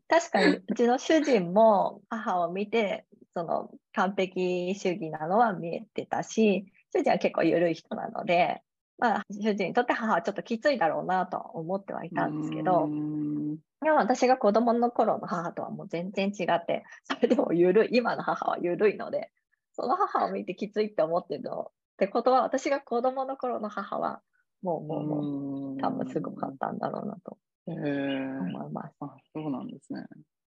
[0.09, 8.63] 確かにうちの主人も母を見て、その完璧主義なのは見えてたし、主人は結構緩い人なので、
[8.99, 19.31] まあ主人にとって母はちょっときついだろうなとは思ってはいたんですけどう、んでも私が子供の頃の母とはもう全然違って、それでも緩い、今の母は緩いので、
[19.73, 24.21] その母を見てきついって思ってるのってことは、私が子供の頃の母は、
[24.63, 25.29] もうもうもう、
[25.77, 27.39] 多分すごかったんだろうなと。
[27.67, 28.97] 思います。
[29.01, 30.05] あ、そうなんですね。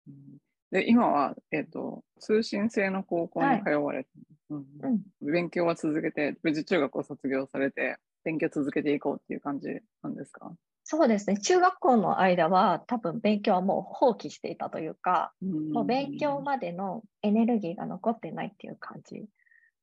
[0.08, 0.38] うん
[0.71, 4.10] で、今は、えっ、と、通信制の高校に通われて、
[4.49, 5.05] うんうん。
[5.21, 9.67] 勉強は続けて、無事中学を卒業されて、勉強続けていこうっていう感じ
[10.01, 10.55] なんですか？
[10.88, 11.38] そうですね。
[11.39, 15.34] 中学校の間は多分勉強はもう放棄していたというか、
[15.73, 19.25] もう勉強までのエネルギーが残ってないっていう感じ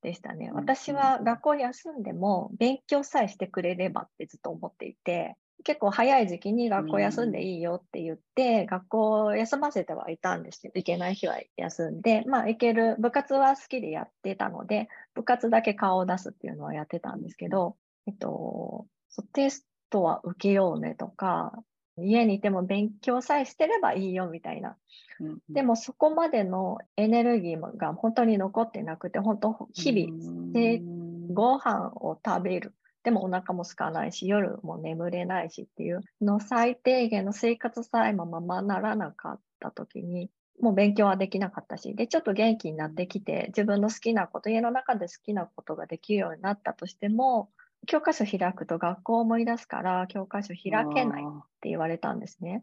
[0.03, 0.49] でしたね。
[0.49, 18.87] うん私は学校休んでも勉強さえしてくれればってずっと思っていて、結構早い時期に学校休んでいいよって言って、学校を休ませてはいたんですけど、行けない日は休んで、まあ行ける、部活は好きでやってたので、部活だけ顔を出すっていうのはやってたんですけど、えっと、
[19.33, 21.53] テストは受けようねとか、
[21.99, 24.77] 家にいても勉強さえしてればいいよみたいな
[25.21, 32.75] うんでもそこまでのエネルギーが本当に残ってなくて、本当日々で々ご飯を食べる。
[33.05, 47.51] でもお腹も空かないし、夜も眠れないしっていうの最低限の生活さえもままならなかった時に、もう勉強はできなかったし、で、ちょっと元気になってきて、自分の好きなこと、家の中で好きなことができるようになったとしても、
[47.87, 52.63] 教科書開くと学校を思い出すから、教科書開けないって言われたんですね。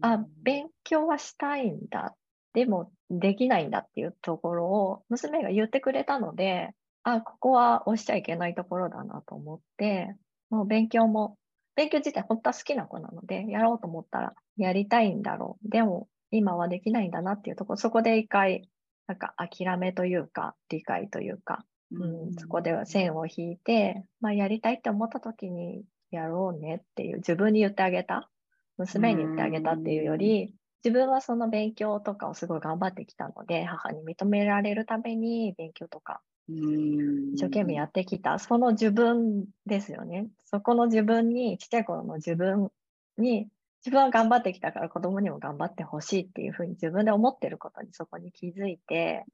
[0.00, 2.16] あ、勉強はしたいんだ。
[2.54, 6.70] でもできないんだっていうところを娘が言ってくれたので、
[7.02, 10.16] あ、ここは押しちゃいけないところだなと思って、
[10.50, 11.36] もう勉強も、
[11.76, 15.68] 勉強自体本当は好きな子なので、やろうと思ったらやりたいんだろう。
[15.68, 18.68] でも今はできないんだなっていうところ、そこで一回、
[19.06, 28.30] なんか諦めというか、理解というか、うん、そこでは線を引いて、まあやりたいって思った時にやろうねっていう自分に言ってあげた。
[28.76, 40.28] 娘に言ってあげたっていうより、自分はその勉強とかをすごい頑張ってきたので、母に認められるために勉強とか一一生懸命やってきた、その自分ですよね。
[40.46, 42.70] そこの自分に、ちっちゃい頃の自分
[43.18, 43.48] に、
[43.84, 49.24] 自分は頑張ってきたから子供にも頑張ってほしいっていうふうに自分で思ってることにそこに気づいて、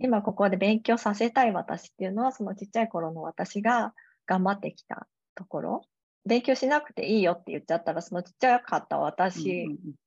[0.00, 3.92] 今ここで勉強させたい私っていうのは、そのちっちゃい頃の私が
[4.26, 5.82] 頑張ってきたところ。
[6.26, 9.66] 勉強しなくていいよって言っちゃったら、そのちっちゃかった私、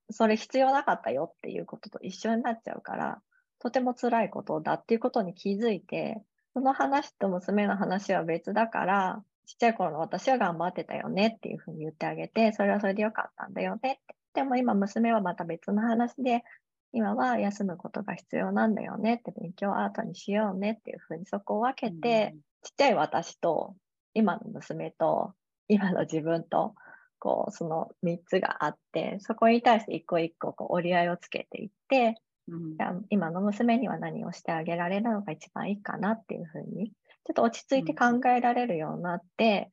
[0.10, 3.22] それ必要なかったよっていうことと一緒になっちゃうから、
[3.60, 14.16] とても辛いことだっていうことに気づいて、その話と娘の話は別だから、ちっちゃい頃の私は頑張ってたよねっていうふうに言ってあげて、それはそれでよかったんだよねって。
[14.34, 16.44] でも今娘はまた別の話で、
[16.92, 23.76] 今は休むことが必要なんだよねって、勉強アートにしようねっていうふうにそこを分けて、ちっちゃい私と、
[24.14, 25.34] 今の娘と、
[25.70, 26.76] 今の自分と、
[27.20, 32.16] こう、その3つがあって、そこに対して一個一個こう折り合いをつけていって、
[32.48, 36.92] じゃあ今の娘には何をしてあげられるのが一番いいかなっていうふうに、
[37.28, 39.70] ちょっと落ち着いて考えられるようになって、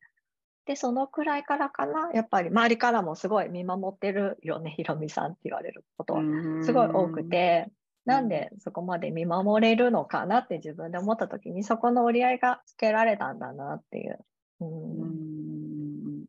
[0.65, 6.21] で、そのくらいからかな、やっぱり周りからもすごい見守ってるよね、ひろみさんって言われることは。
[6.63, 7.71] すごい多くて、
[8.03, 14.19] なんでそこまで見守れるのかなって自分で思った時に、そこの折り合いがつけられたんだなっていう。
[14.59, 16.25] うん。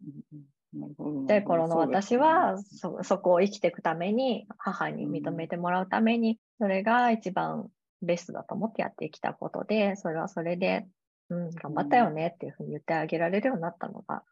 [0.75, 7.69] ちっちゃい頃の私はそ、そこを生きていくために、母に認めてもらうために、それが一番
[8.03, 10.87] ベストだと思ってやってきたことで、それはそれで、
[11.29, 14.23] うん、頑張ったよねっていうふうに言ってあげられるようになったのが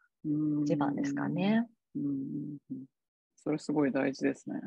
[0.63, 1.67] 一番ですかね。
[1.95, 2.57] うん。
[3.35, 4.59] それすごい大事ですね。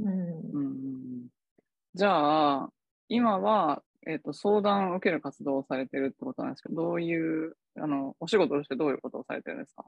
[0.00, 0.10] うん。
[0.10, 1.26] うん
[1.94, 2.68] じゃあ、
[3.08, 9.86] 今は、えっ、と、相談を受ける活動をされてるってことなんですけど、どういう、あの、お仕事としてどういうことをされてるんですか？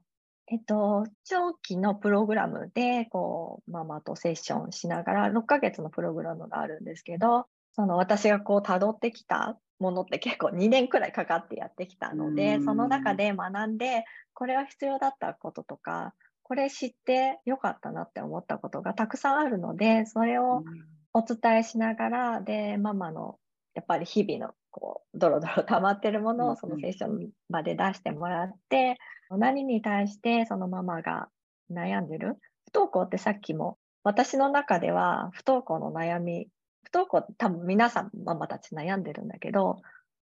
[0.50, 14.04] えっと、長期のプログラムで、こう、ママとセッションしながら、6ヶ月のプログラムがあるんですけど、その私がこう辿ってきたものって結構2年くらいかかってやってきたので、その中で学んで、
[14.34, 20.64] これは必要だったこととか、これ知ってよかったなって思ったことがたくさんあるので、それを
[21.12, 23.38] お伝えしながら、で、ママの
[23.74, 28.96] やっぱり日々のこう、ドロドロ溜まってるものをそのセッションまで出してもらって、
[29.30, 31.28] 何に対してそのママが
[31.70, 32.36] 悩んでる？
[32.72, 36.48] 不登校ってさっきも私の中では不登校の悩み
[36.84, 39.80] 不登校って多分皆さんママたち悩んでるんだけど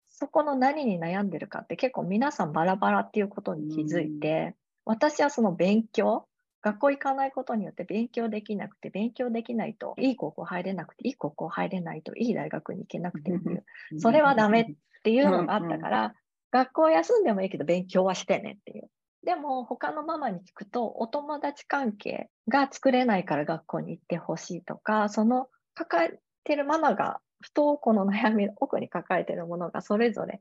[0.09, 6.27] そこの何に悩んでるかって結構皆さんバラバラっていうことに気づいて私はその勉強
[6.63, 13.65] 学校行かないことによって勉強できなくて、勉強できないといい高校入れなくて、いい高校入れないといい大学に行けなくてっていう、
[13.99, 14.67] それはダメっ
[15.03, 16.15] ていうのがあったから、
[16.51, 18.91] 学校休んでもいいけど勉強はしてねっていう。
[19.25, 30.41] でも他のママに聞くとお友達関係が作れないから学校に行ってほしいとか、その抱えてるママが不登校の悩みの奥に抱えてるものがそれぞれ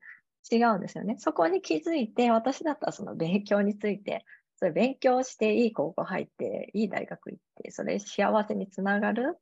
[0.51, 1.15] 違うんですよね。
[1.19, 4.25] そこに気づいて私だったらその勉強について
[4.57, 9.37] それ勉強していい高校入っていい大学行ってそれ幸せにつながる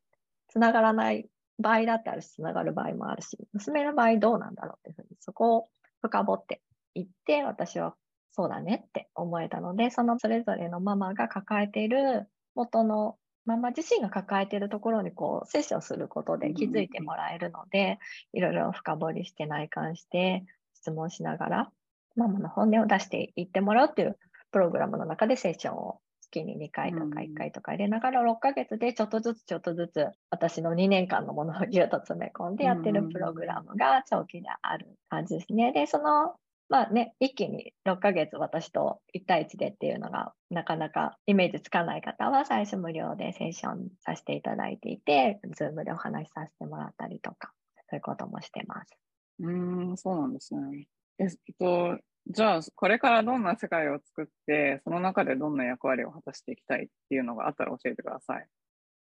[0.47, 1.27] つながらない
[1.59, 5.67] 場合だってあるしつながる場合もあるし娘の場合どうなんだろうっていうふうにそこを
[6.01, 6.61] 深掘って
[6.93, 7.95] いって私は
[8.31, 13.17] そうだねって思えたのでそのそれぞれのママが抱えている元の
[13.47, 17.97] ママ自身が抱えているところにこうセッションすることで気づいてもらえるので、
[18.33, 20.43] いろいろ深掘りして内観して
[20.75, 21.71] 質問しながら
[22.17, 24.19] ママの本音を出していってもらうっていう
[24.51, 35.71] プログラムの中でセッションを月に2回とか1回とか入れながら6ヶ月でちょっとずつちょっとずつ私の2年間のものをぎゅっと詰め込んでやってるプログラムが長期である感じですね。
[35.71, 36.35] で、その
[36.69, 47.53] まあね、一気に6ヶ月私と1対1でっていうのがなかなかイメージつかない方は最初無料でセッションさせていただいていて、 Zoom でお話しさせてもらったりとか、
[47.89, 48.97] そういうこともしてます。
[49.39, 49.49] う
[49.93, 50.87] ん、そうなんですね。
[51.19, 51.97] えっと、
[52.27, 58.47] じゃあ、これからどんな世界を作って、その中でどんな役割を果たしていきたいっていうのがあったら教えてください。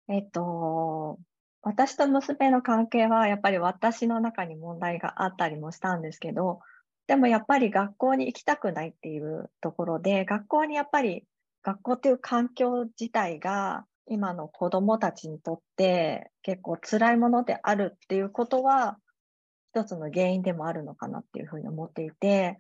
[0.08, 1.20] えっと、
[1.62, 6.62] 私と娘の関係はやっぱり私の中に問題があったりもしたんですけど、
[7.12, 11.26] でもやっぱり学校に行きたくないっていうところで、学校にやっぱり
[11.62, 18.98] 学校っていう環境自体が今の子どもたちにとって結構辛いものであるっていうことは
[19.76, 22.58] 一つの原因でもあるのかなっていうふうに思っていて、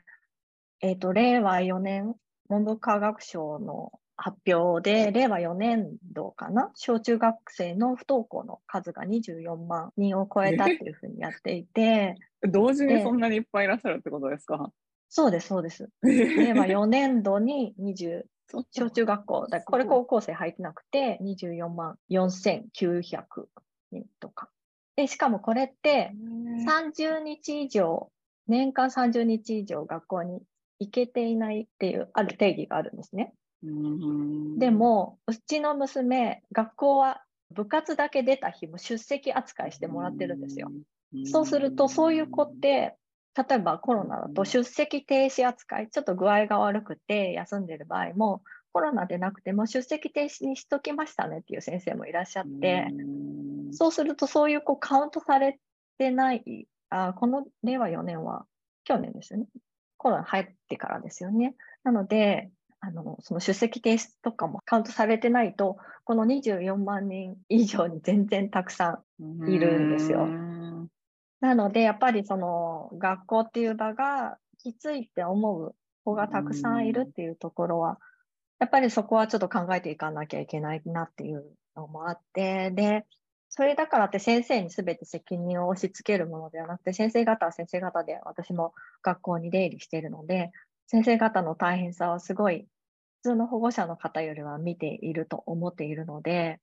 [0.81, 2.15] えっ、ー、と、令和4年
[2.49, 12.15] 文部科学省の発表で、令和4年度かな、小中学生の不登校の数が24万人を超えたっていうふうにやっていて。
[12.43, 14.71] 同時にそんなにいっぱいいらっしゃるってことですか？
[15.09, 15.89] そうです、そうです。
[16.35, 18.25] 令和4年度に20、
[18.71, 23.49] 小中学校、だこれ高校生入ってなくて、24万4900
[23.91, 24.49] 人とか。
[24.95, 26.15] で、しかもこれって
[26.55, 28.11] 30日以上、
[28.47, 30.41] 年間30日以上学校に
[30.79, 33.33] いけていないっていう、ある定義があるんですね。
[33.63, 40.71] でも、うちの娘、学校は部活だけ出た日も出席扱いしてもらってるんですよ。
[41.25, 42.95] そうすると、そういう子って、
[43.35, 48.41] 例えばコロナだと出席停止扱い、ちょっと具合が悪くて休んでる場合も、
[48.73, 52.87] コロナでなくても出席停止にしときましたねっていう先生もいらっしゃって、
[53.71, 55.59] そうするとそういう子カウントされ
[55.97, 58.45] てない、あこの令和4年は
[58.85, 59.47] 去年ですよね。
[59.97, 61.55] コロナ入ってからですよね。
[61.83, 62.49] なので、
[62.81, 70.27] あの、その出席停止とかもカウントされてないと、この24万人以上に全然たくさんいるんですよ。
[71.41, 77.99] なので、やっぱりその学校っていう場がきついって思う子がたくさんいるっていうところは、
[78.59, 83.05] やっぱりそこはちょっと考えていかなきゃいけないなっていうのもあって、で、
[83.49, 88.73] それだからって先生に全て責任を押し付けるものではなくて、先生方は先生方で私も
[89.03, 90.51] 学校に出入りしているので、
[90.87, 92.67] 先生方の大変さはすごい
[93.23, 96.59] 普通の保護者の方よりは見ていると思っているので、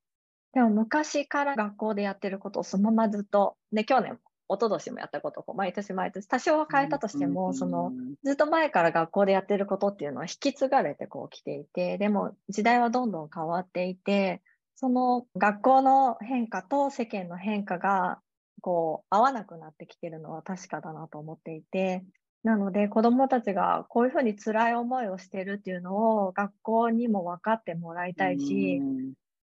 [0.52, 4.18] でも昔から学校でやってることをそのままずっと、ね、去年、
[4.50, 7.92] 一昨年もやったことを毎年毎年多少は変えたとしても、その
[8.24, 14.42] ずっと前から学校でやってることっていうのは引き継がれてこう来ていて、でも時代はどんどん変わっていて、
[14.74, 18.20] その学校の変化と世間の変化が
[18.62, 22.04] こう合わなくなってきてるのは確かだなと思っていて、
[22.44, 28.80] なので子どもたちがこういうふうに辛い思いをしてるっていうのを学校にも分かってもらいたいし、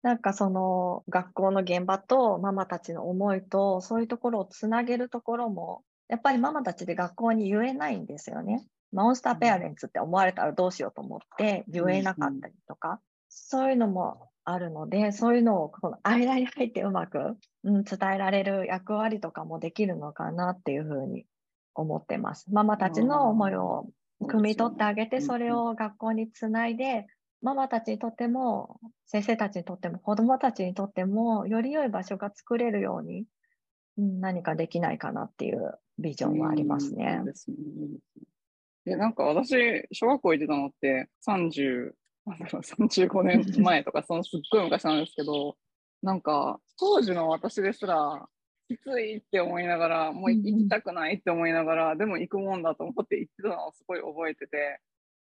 [0.01, 8.65] なんかその学校の現場とママたちの思いとそういうところをつなげるところもやっぱりママたちで学校に言えないんですよね。
[8.91, 21.25] モンスターペアレンツって思われたらどうしようと思って言えなかったりとか、そういうのもあるので、そういうのをこの間に入ってうまく、うん、伝えられる役割とかもできるのかなっていうふうに
[21.75, 22.51] 思ってます。
[22.51, 23.89] ママたちの思いを
[24.21, 27.07] 汲み取ってあげて、それを学校につないで、
[27.41, 33.25] ママたちにとっても、先生たちにとっても、子供たちにとっても、より良い場所が作れるように、
[33.97, 37.17] 何かできないかなっていうビジョンはありますね。
[37.19, 37.57] うん、ですね。
[38.85, 41.91] で、なんか私、小学校行ってたのって30、
[42.25, 45.55] なんだろう、35年前とか、そのすっごい昔なんですけど、
[46.01, 48.27] なんか、当時の私ですら、
[48.77, 54.79] きついって思いながら、もう行きたくないって思いながら、でも行くもんだと思って行ってたのをすごい覚えてて、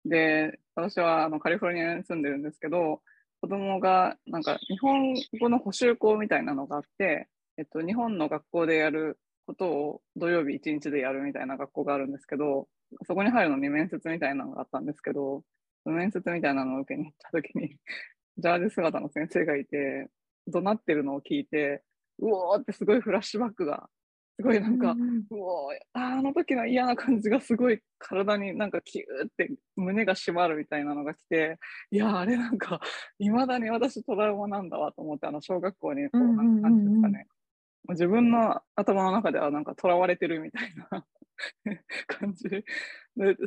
[0.05, 3.01] で、私はあのカリフォルニアに住んでるんですけど、
[3.41, 12.67] 子供がなんか日本語の補習校みたいなのがあって、えっと、日本の学校でやることを土曜日一日でやるみたいな学校があるんですけど、
[13.07, 15.43] そこに入るのに面接みたいなのがあったんですけど、
[15.85, 17.77] 面接みたいなのを受けに行った時に、
[18.37, 20.09] ジャージ姿の先生がいて、
[20.47, 21.83] 怒鳴ってるのを聞いて、
[22.19, 23.89] うおーってすごいフラッシュバックが
[24.39, 31.57] すごいなんか、うん、うおあの時の嫌な感じがすごい体になんかキューって胸が締まるみたいなのが来て、
[31.91, 32.79] いや、あれなんか、
[33.19, 37.27] いまだに私トラウマなんだわと思って、あの小学校にこう、なんですかね、
[37.89, 41.05] 自分の頭の中ではなんか囚われてるみたいな
[42.07, 42.47] 感じ。
[42.47, 42.65] で、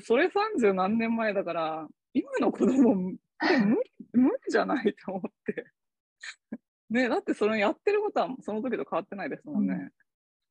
[0.01, 3.19] それ30何年前だから、今の子供無理
[4.13, 5.65] 無理じゃないと思って。
[6.93, 9.91] ね、だってそれやってることはその時と変わってないですもんね。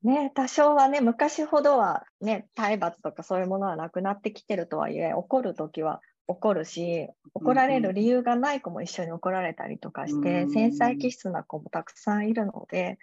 [0.04, 12.98] ね、多少はね、昔ほどはね、体罰とかそういうものはなくなってきてるとはいえ、怒るときは怒るし、怒られる理由がない子も一緒に怒られたりとかして、繊細気質な子もたくさんいるので、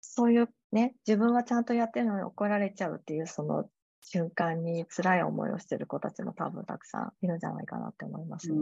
[0.00, 3.68] そういうね、自分はちゃんとやってるのに怒られちゃうっていうその
[4.00, 8.56] 瞬間に辛い思いをしてる子たちも多分たくさんいるんじゃないかなって思いますね。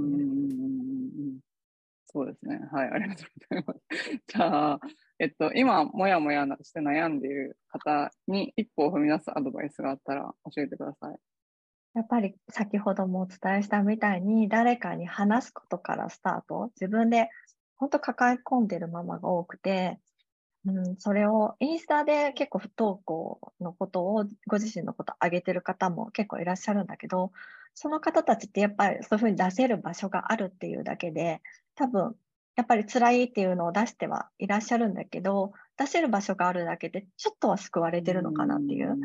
[2.10, 2.58] そうですね。
[2.72, 3.80] はい、ありがとうございます。
[4.26, 4.80] じゃあ、
[5.18, 11.18] えっと、今、もやもやして悩んでいる方に一歩を踏み出すアドバイスがあったら教えてください。
[11.94, 17.28] やっぱり先ほどもお伝えしたみたいに、誰かに話すことからスタート、自分で
[17.76, 19.98] 本当抱え込んでるママが多くて、
[20.64, 27.32] うん、それをインスタで結構不登校のことをご自身のこと上げてる方も結構いらっしゃるんだけど、
[27.74, 31.40] その方たちってやっぱりそういうふうに出せる場所があるっていうだけで、
[31.78, 32.16] 多分
[32.56, 38.96] やっぱり辛いっていうのを出してはいらっしゃるんだけど、出せる場所があるだけでちょっとは救われてるのかなっていう。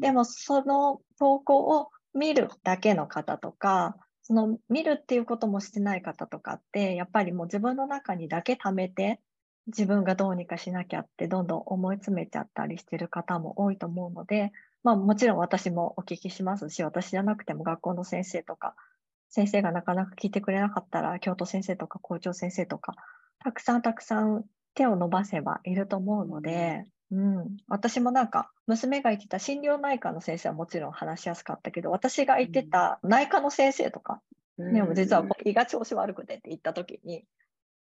[0.00, 9.20] でもその投稿を見るだけの方とか、その見るっていうこともしてない方とかって、やっぱりもう自分の中にだけ貯めて、
[9.66, 14.52] 自分がどうにかしなきゃってどんどん思い詰めちゃったりしてる方も多いと思うので、
[14.84, 18.74] まあもちろん私もお聞きしますし、私じゃなくても学校の先生とか
[19.32, 22.94] 先生がなかなか聞いてくれなかったら、教頭先生とか校長先生とか、
[23.38, 34.20] たくさんたくさん手を伸ばせばいると思うので、うん、私もなんか、娘が言ってた心療内科の先生はもちろん話しやすかったけど、私が言ってた内科の先生とか、
[34.58, 37.24] でも実は胃が調子悪くてって言った時に、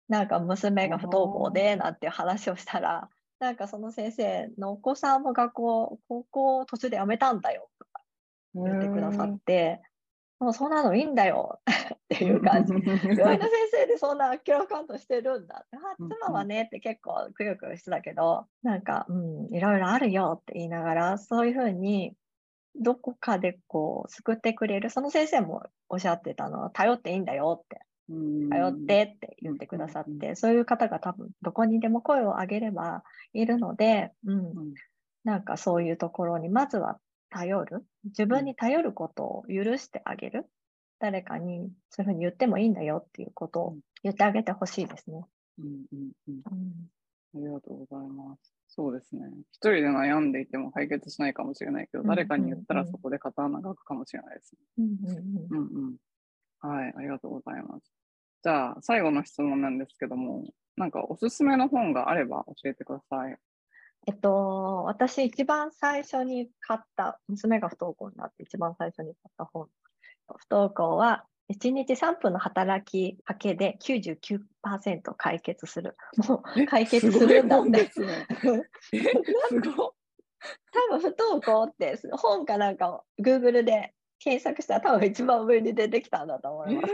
[0.07, 8.01] なんか娘が不登校でなんて話をしたら、なんかその先生のお子さんも学校、高校途中で辞めたんだよとか
[8.53, 9.81] 言ってくださって、
[10.39, 12.73] もうそんなのいいんだよ っていう感じ。
[12.73, 15.77] 病院の先生でそんな明らかんとしてるんだって。
[15.77, 22.15] あ、妻はねって結構くよくよしてたけど、なんか、うん、いろいろあるよって言いながら、そういうふうに、
[22.75, 24.89] どこかでこう、救ってくれる。
[24.89, 27.81] その先生もおっしゃってたのは、頼っていいんだよって。
[28.49, 34.73] 頼ってって言ってくださって、そういう方が多分どこにでも声を上げればいるので、うん、
[35.23, 36.99] なんかそういうところにまずは
[37.29, 40.45] 頼る、自分に頼ることを許してあげる、
[40.99, 45.23] 誰かにそういうふうに言ってもいいんだよっていうことを言ってあげてほしいですね。
[45.59, 46.41] うんうんうん。
[47.35, 48.53] ありがとうございます。
[48.67, 49.21] そうですね。
[49.51, 54.61] 一人で悩んでいても解決しないかもしれないけど、誰かに言ったらそこで肩穴が開くかもしれないですね。
[55.49, 55.61] うんう
[55.91, 55.97] ん。
[56.61, 57.91] はい、ありがとうございます。
[58.43, 60.45] じゃあ、最後の質問なんですけども、
[60.77, 63.37] なんかおすすめの本があれば教えてください。
[64.07, 69.67] えっと、私一番最初に買った、娘が不登校になって一番最初に買った本。
[70.27, 74.41] 不登校は1日3分の働きかけで99%
[75.17, 75.97] 解決する。
[76.27, 77.91] もう解決するんだって。
[77.91, 78.01] す
[79.61, 79.95] ご
[80.71, 86.93] 多分不登校って本かなんかを Google で検索したら多分一番上に出てきたんだと思います。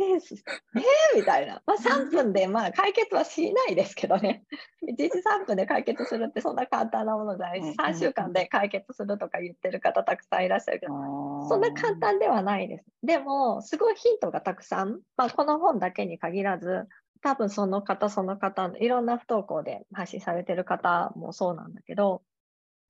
[0.00, 1.62] えー、えー、みたいな。
[1.66, 4.44] まあ、3分でまあ解決はしないですけどね。
[4.88, 10.94] 1日3分で解決するってそんな簡単なものじゃないし、3週間で解決するとか言ってる方たくさんいらっしゃるけど、
[11.48, 12.86] そんな簡単ではないです。
[13.02, 16.88] でも、すごいヒントがたくさん、まあ、この本だけに限らず、
[17.22, 22.22] 多分その方その方、いろんな不登校で発信されてる方もそうなんだけど、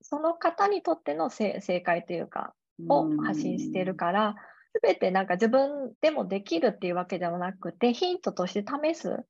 [0.01, 2.53] その方にとっての正解というか、
[2.87, 4.35] を発信してるから、
[4.73, 9.25] すべてなんか自分でもできるっていうわけではなくて、ヒントとして試す。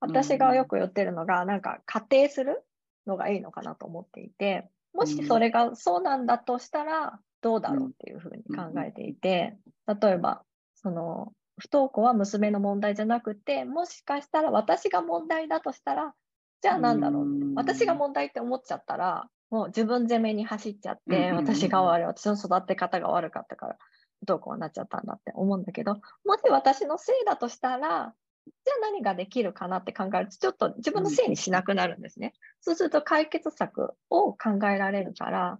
[0.00, 2.64] 私がよく言ってるのが、なんか仮定する
[3.06, 9.56] のがいいのかなと思っていて、もしそれがそうなんだとしたら、どうだろうっていうふうに考えていて、
[9.86, 10.42] 例えば、
[10.74, 16.14] その、不登校は娘の問題じゃなくて、もしかしたら私が問題だとしたら、
[16.62, 23.78] じゃあ何だろうって、私が問題って思っちゃったら、もう自分責めに走っちゃって、私が悪い、私の育て方が悪かったから、
[24.24, 26.00] どうこうなっちゃったんだって思うんだけど、も
[26.36, 28.14] し私のせいだとしたら、
[28.46, 32.32] じゃあ何ができるかなって考えると、ちょっと自分のせいにしなくなるんですね。
[32.60, 35.58] そうすると解決策を考えられるから、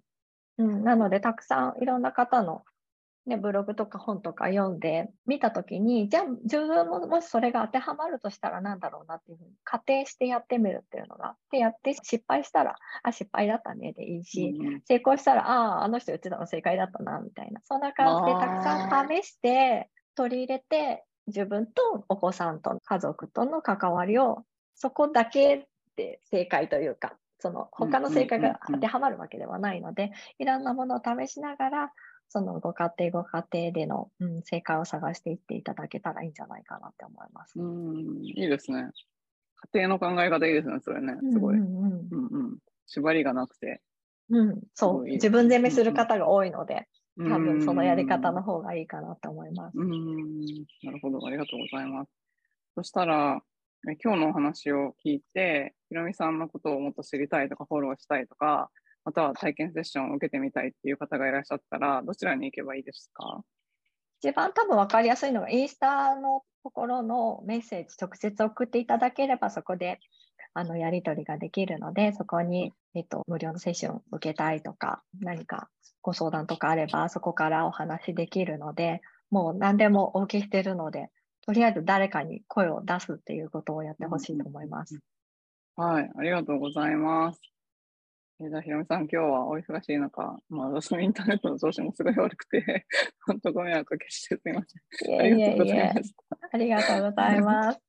[0.59, 2.63] うん、なのでたくさんいろんな方の
[3.27, 17.61] ね、ブログとか本とか読んで見たときに、じゃあ自分ももしそれが当てはまるとしたら何だろうなっていうふうに仮定してやってみるっていうのが、でやって失敗したら、あ、失敗だったねでいいし、うん、成功したら、ああ、あの人言ってたの正解だったな、みたいな。
[17.65, 24.45] そんな感じでたくさん試して取り入れて、自分とお子さんと家族との関わりを
[24.77, 25.67] そこだけ
[25.97, 31.93] で正解というか、その他の正解が当てはまるわけではないので、いろんなものを試しながら、
[32.29, 37.59] そのご家庭ご家庭での、うん、正解を探していっていただけたらいいんじゃないかなって思います。
[37.59, 38.91] うん、いいですね。
[39.73, 41.15] 家庭の考え方いいですね、それね。
[41.33, 41.59] すごい。
[41.59, 43.81] うんうんうんうん、縛りがなくて。
[44.29, 45.05] うん、そう。
[45.05, 49.79] 自分責めする方が多いので、多分そのやり方の方がいいかなと思います。
[49.79, 50.41] うん、
[50.83, 51.27] なるほど。
[51.27, 52.11] ありがとうございます。
[52.75, 53.41] そしたら、
[54.03, 58.71] 今日のお話を聞いて、ひろみさんのことをもっと知りたいとか、フォローしたいとか、
[59.07, 63.43] または体験セッションを受けてみたいっていう方がいらっしゃったら、どちらに行けばいいですか？
[64.21, 70.01] 一番多分分かりやすいのが、インスタのところのメッセージ直接送っていただければ、そこで
[70.55, 75.69] あのやり取りができるので、そこに、えっと、無料のセッションを受けたいとか、何か
[76.03, 81.11] ご相談とかあれば、そこからお話できるので、もう何でもお受けしてるので、
[81.43, 84.99] とりあえず誰かに声を出すっていうことをやってほしいと思います。
[85.77, 87.41] はい、ありがとうございます。
[88.39, 92.87] えじゃあ、ひろみさん、今日はお忙しい中、まあ、私のインターネットの調子もすごい悪くて、
[93.27, 95.21] 本当ご迷惑かけしてすみません。
[95.21, 96.49] ありがとうございました。
[96.53, 97.81] ありがとうございます。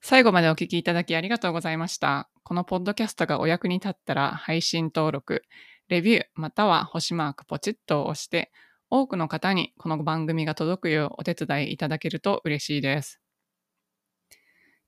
[0.00, 2.28] 最後までお聞きいただきありがとうございました。
[2.42, 5.44] このポッドキャストがお役に立ったら、配信登録、
[5.88, 8.50] レビュー、または星マークポチッと押して、
[8.88, 13.20] 多くの方にこの番組が届くようお手伝いいただけると嬉しいです。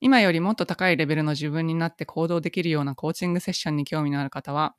[0.05, 4.75] 今よりもっと高いレベルの自分になって行動できるようなコーチングセッションに興味のある方は、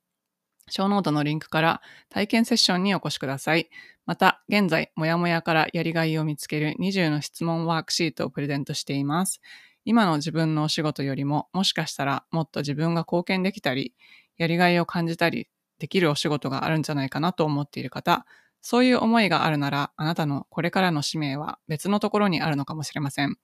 [0.69, 3.71] ショーノートのリンクから体験セッションにお越しください。
[4.05, 9.41] また、現在、もやもやからやりがいを見つける20の質問ワークシートをプレゼントしています。
[9.87, 13.95] 今の自分のお仕事よりも、もしかしたらもっと自分が貢献できたり、
[14.37, 15.49] やりがいを感じたり
[15.79, 18.27] できるお仕事があるんじゃないかなと思っている方、
[18.61, 23.39] そういう思いがあるなら、あなたのこれからの使命は別のところにあるのかもしれません。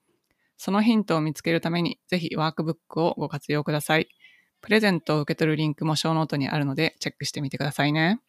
[0.63, 4.09] そのヒントを見つけるために、ぜひワークブックをご活用ください。
[4.61, 8.21] プレゼントを受け取るリンクもショーノートにあるので、チェックしてみてくださいね。